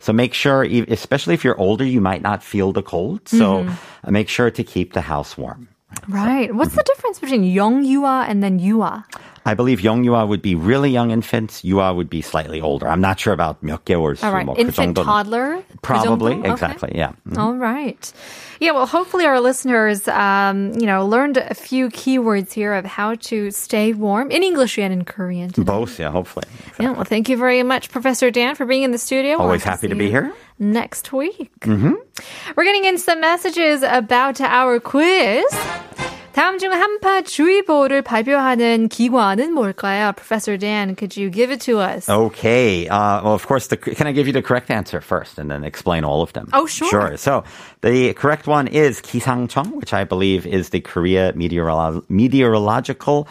So 0.00 0.12
make 0.12 0.34
sure, 0.34 0.64
e- 0.64 0.84
especially 0.88 1.34
if 1.34 1.44
you're 1.44 1.58
older, 1.58 1.84
you 1.84 2.00
might 2.00 2.22
not 2.22 2.42
feel 2.42 2.72
the 2.72 2.82
cold. 2.82 3.28
So 3.28 3.66
uh, 4.04 4.10
make 4.10 4.28
sure 4.28 4.50
to 4.50 4.62
keep 4.64 4.94
the 4.94 5.00
house 5.02 5.38
warm. 5.38 5.68
Right. 6.06 6.54
What's 6.54 6.74
the 6.74 6.82
difference 6.84 7.18
between 7.18 7.42
영유아 7.42 8.28
and 8.28 8.42
then 8.42 8.58
유아? 8.60 9.04
I 9.46 9.54
believe 9.54 9.80
영유아 9.80 10.28
would 10.28 10.42
be 10.42 10.54
really 10.54 10.90
young 10.90 11.10
infants. 11.10 11.62
유아 11.62 11.94
would 11.96 12.10
be 12.10 12.20
slightly 12.20 12.60
older. 12.60 12.86
I'm 12.86 13.00
not 13.00 13.18
sure 13.18 13.32
about 13.32 13.62
몇 13.64 13.84
개월수. 13.86 14.22
All 14.22 14.32
right. 14.32 14.44
뭐 14.44 14.54
그 14.54 14.60
Infant, 14.60 14.92
정도는. 14.98 15.04
toddler? 15.06 15.56
그 15.72 15.80
Probably, 15.82 16.34
정도? 16.34 16.40
Okay. 16.44 16.52
exactly, 16.52 16.92
yeah. 16.94 17.12
Mhm. 17.26 17.38
All 17.38 17.54
right. 17.56 18.12
Yeah, 18.60 18.72
well, 18.72 18.84
hopefully 18.86 19.24
our 19.24 19.40
listeners, 19.40 20.06
um, 20.08 20.72
you 20.76 20.84
know, 20.84 21.06
learned 21.06 21.38
a 21.38 21.54
few 21.54 21.88
keywords 21.88 22.52
here 22.52 22.74
of 22.74 22.84
how 22.84 23.14
to 23.30 23.50
stay 23.52 23.94
warm 23.94 24.30
in 24.30 24.42
English 24.42 24.76
and 24.76 24.92
in 24.92 25.04
Korean. 25.04 25.48
today. 25.50 25.64
Both, 25.64 25.98
yeah, 25.98 26.10
hopefully. 26.10 26.44
Yeah, 26.78 26.90
well, 26.92 27.04
thank 27.04 27.28
you 27.30 27.38
very 27.38 27.62
much, 27.62 27.88
Professor 27.90 28.30
Dan, 28.30 28.54
for 28.56 28.66
being 28.66 28.82
in 28.82 28.90
the 28.90 28.98
studio. 28.98 29.38
We'll 29.38 29.46
Always 29.46 29.62
have 29.64 29.80
happy 29.80 29.88
to 29.88 29.94
see 29.94 29.98
be 29.98 30.04
you 30.06 30.10
here. 30.10 30.32
Next 30.58 31.12
week. 31.12 31.52
Mm-hmm. 31.60 31.94
We're 32.56 32.64
getting 32.64 32.84
in 32.84 32.98
some 32.98 33.20
messages 33.22 33.82
about 33.86 34.40
our 34.42 34.80
quiz. 34.80 35.46
다음 36.33 36.57
중 36.57 36.73
한파 36.73 37.21
주의보를 37.21 38.01
발표하는 38.01 38.87
기관은 38.89 39.53
뭘까요? 39.53 40.13
Professor 40.15 40.57
Dan, 40.57 40.95
could 40.95 41.15
you 41.15 41.29
give 41.29 41.51
it 41.51 41.61
to 41.61 41.79
us? 41.79 42.09
Okay. 42.09 42.87
Uh, 42.87 43.21
well, 43.23 43.33
of 43.35 43.45
course, 43.45 43.67
the, 43.67 43.77
can 43.77 44.07
I 44.07 44.11
give 44.13 44.25
you 44.25 44.33
the 44.33 44.41
correct 44.41 44.71
answer 44.71 44.99
first 44.99 45.37
and 45.37 45.51
then 45.51 45.63
explain 45.63 46.03
all 46.03 46.23
of 46.23 46.33
them? 46.33 46.49
Oh, 46.51 46.65
sure. 46.65 46.89
Sure. 46.89 47.17
So 47.17 47.43
the 47.81 48.13
correct 48.13 48.47
one 48.47 48.65
is 48.67 48.99
기상청, 48.99 49.75
which 49.75 49.93
I 49.93 50.03
believe 50.05 50.47
is 50.47 50.69
the 50.69 50.81
Korea 50.81 51.33
Meteorolo- 51.33 52.03
Meteorological 52.09 53.27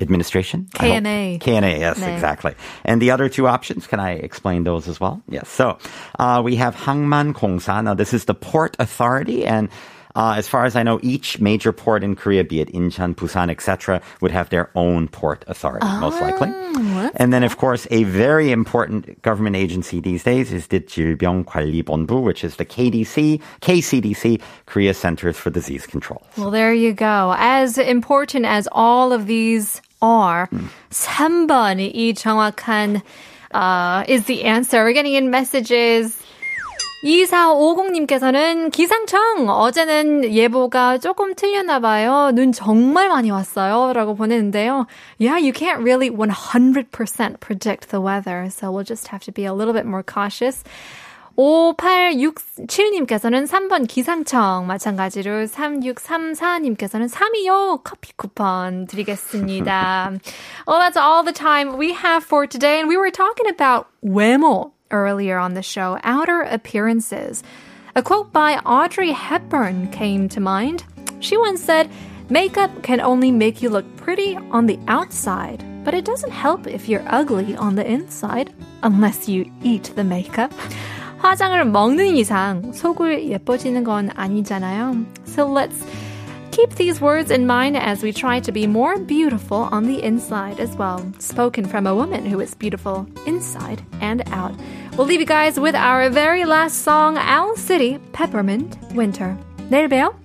Administration? 0.00 0.66
KMA. 0.74 1.38
KMA, 1.40 1.78
yes, 1.78 2.00
네. 2.00 2.12
exactly. 2.14 2.54
And 2.84 3.00
the 3.00 3.12
other 3.12 3.28
two 3.28 3.46
options, 3.46 3.86
can 3.86 4.00
I 4.00 4.12
explain 4.12 4.64
those 4.64 4.88
as 4.88 4.98
well? 4.98 5.22
Yes. 5.28 5.48
So 5.48 5.78
uh, 6.18 6.40
we 6.42 6.56
have 6.56 6.74
Hangman 6.74 7.32
Kongsa. 7.34 7.84
Now, 7.84 7.94
this 7.94 8.12
is 8.12 8.24
the 8.24 8.34
port 8.34 8.74
authority 8.80 9.44
and 9.46 9.68
uh, 10.15 10.35
as 10.37 10.47
far 10.47 10.63
as 10.63 10.75
I 10.75 10.83
know, 10.83 10.99
each 11.03 11.39
major 11.39 11.73
port 11.73 12.03
in 12.03 12.15
Korea, 12.15 12.43
be 12.43 12.61
it 12.61 12.71
Incheon, 12.73 13.15
Busan, 13.15 13.51
etc., 13.51 14.01
would 14.21 14.31
have 14.31 14.49
their 14.49 14.71
own 14.73 15.09
port 15.09 15.43
authority, 15.47 15.85
most 15.99 16.21
likely. 16.21 16.47
Oh, 16.51 17.11
And 17.15 17.33
then, 17.33 17.43
of 17.43 17.57
course, 17.57 17.85
a 17.91 18.05
very 18.05 18.51
important 18.51 19.21
government 19.21 19.57
agency 19.57 19.99
these 19.99 20.23
days 20.23 20.53
is 20.53 20.67
the 20.67 20.79
질병관리본부, 20.79 22.23
which 22.23 22.45
is 22.45 22.55
the 22.55 22.65
KDC, 22.65 23.41
KCDC, 23.61 24.41
Korea 24.65 24.93
Centers 24.93 25.35
for 25.37 25.49
Disease 25.49 25.85
Control. 25.85 26.23
Well, 26.37 26.49
there 26.49 26.73
you 26.73 26.93
go. 26.93 27.35
As 27.37 27.77
important 27.77 28.45
as 28.45 28.69
all 28.71 29.11
of 29.11 29.27
these 29.27 29.81
are, 30.01 30.47
3번이 30.91 32.13
정확한 32.15 33.01
uh, 33.51 34.03
is 34.07 34.25
the 34.25 34.45
answer. 34.45 34.83
We're 34.83 34.93
getting 34.93 35.13
in 35.15 35.29
messages. 35.29 36.17
2450님께서는 37.02 38.70
기상청 38.70 39.48
어제는 39.48 40.34
예보가 40.34 40.98
조금 40.98 41.34
틀렸나 41.34 41.80
봐요. 41.80 42.30
눈 42.34 42.52
정말 42.52 43.08
많이 43.08 43.30
왔어요. 43.30 43.94
라고 43.94 44.14
보냈는데요. 44.14 44.86
Yeah, 45.18 45.38
you 45.38 45.52
can't 45.52 45.82
really 45.82 46.10
100% 46.10 47.40
predict 47.40 47.88
the 47.88 48.02
weather. 48.02 48.50
So 48.50 48.70
we'll 48.70 48.84
just 48.84 49.08
have 49.08 49.24
to 49.24 49.32
be 49.32 49.46
a 49.46 49.54
little 49.54 49.72
bit 49.72 49.86
more 49.86 50.02
cautious. 50.02 50.62
5867님께서는 51.36 53.46
3번 53.46 53.86
기상청 53.88 54.66
마찬가지로 54.66 55.46
3634님께서는 55.46 57.08
3이요 57.08 57.82
커피 57.82 58.12
쿠폰 58.14 58.86
드리겠습니다. 58.86 60.10
well, 60.66 60.80
that's 60.80 60.98
all 60.98 61.24
the 61.24 61.32
time 61.32 61.78
we 61.78 61.94
have 61.94 62.22
for 62.22 62.46
today. 62.46 62.80
And 62.80 62.90
we 62.90 62.98
were 62.98 63.10
talking 63.10 63.48
about 63.48 63.86
외모 64.04 64.72
earlier 64.91 65.37
on 65.37 65.53
the 65.53 65.63
show, 65.63 65.99
outer 66.03 66.41
appearances. 66.41 67.43
A 67.95 68.03
quote 68.03 68.31
by 68.33 68.57
Audrey 68.65 69.11
Hepburn 69.11 69.89
came 69.91 70.27
to 70.29 70.39
mind. 70.39 70.83
She 71.19 71.37
once 71.37 71.63
said, 71.63 71.89
Makeup 72.29 72.83
can 72.83 72.99
only 73.01 73.31
make 73.31 73.61
you 73.61 73.69
look 73.69 73.85
pretty 73.97 74.35
on 74.51 74.65
the 74.65 74.79
outside, 74.87 75.63
but 75.85 75.93
it 75.93 76.05
doesn't 76.05 76.31
help 76.31 76.65
if 76.67 76.89
you're 76.89 77.05
ugly 77.07 77.55
on 77.55 77.75
the 77.75 77.85
inside, 77.85 78.53
unless 78.81 79.29
you 79.29 79.45
eat 79.63 79.91
the 79.95 80.03
makeup. 80.03 80.51
화장을 81.19 81.63
먹는 81.65 82.15
이상 82.17 82.71
속을 82.73 83.29
예뻐지는 83.29 83.83
건 83.83 84.09
아니잖아요. 84.15 85.05
So 85.25 85.47
let's 85.47 85.83
keep 86.51 86.75
these 86.75 87.01
words 87.01 87.31
in 87.31 87.45
mind 87.45 87.77
as 87.77 88.03
we 88.03 88.11
try 88.13 88.39
to 88.39 88.51
be 88.51 88.67
more 88.67 88.97
beautiful 88.97 89.67
on 89.71 89.85
the 89.87 90.03
inside 90.03 90.59
as 90.59 90.75
well. 90.77 91.01
Spoken 91.19 91.65
from 91.65 91.87
a 91.87 91.95
woman 91.95 92.25
who 92.25 92.39
is 92.39 92.53
beautiful 92.53 93.07
inside 93.25 93.81
and 94.01 94.23
out. 94.31 94.53
We'll 94.97 95.07
leave 95.07 95.19
you 95.19 95.25
guys 95.25 95.59
with 95.59 95.75
our 95.75 96.09
very 96.09 96.45
last 96.45 96.83
song, 96.83 97.17
Owl 97.17 97.55
City, 97.57 97.99
Peppermint 98.13 98.77
Winter. 98.93 99.37
내일 99.69 99.87
봬요. 99.89 100.18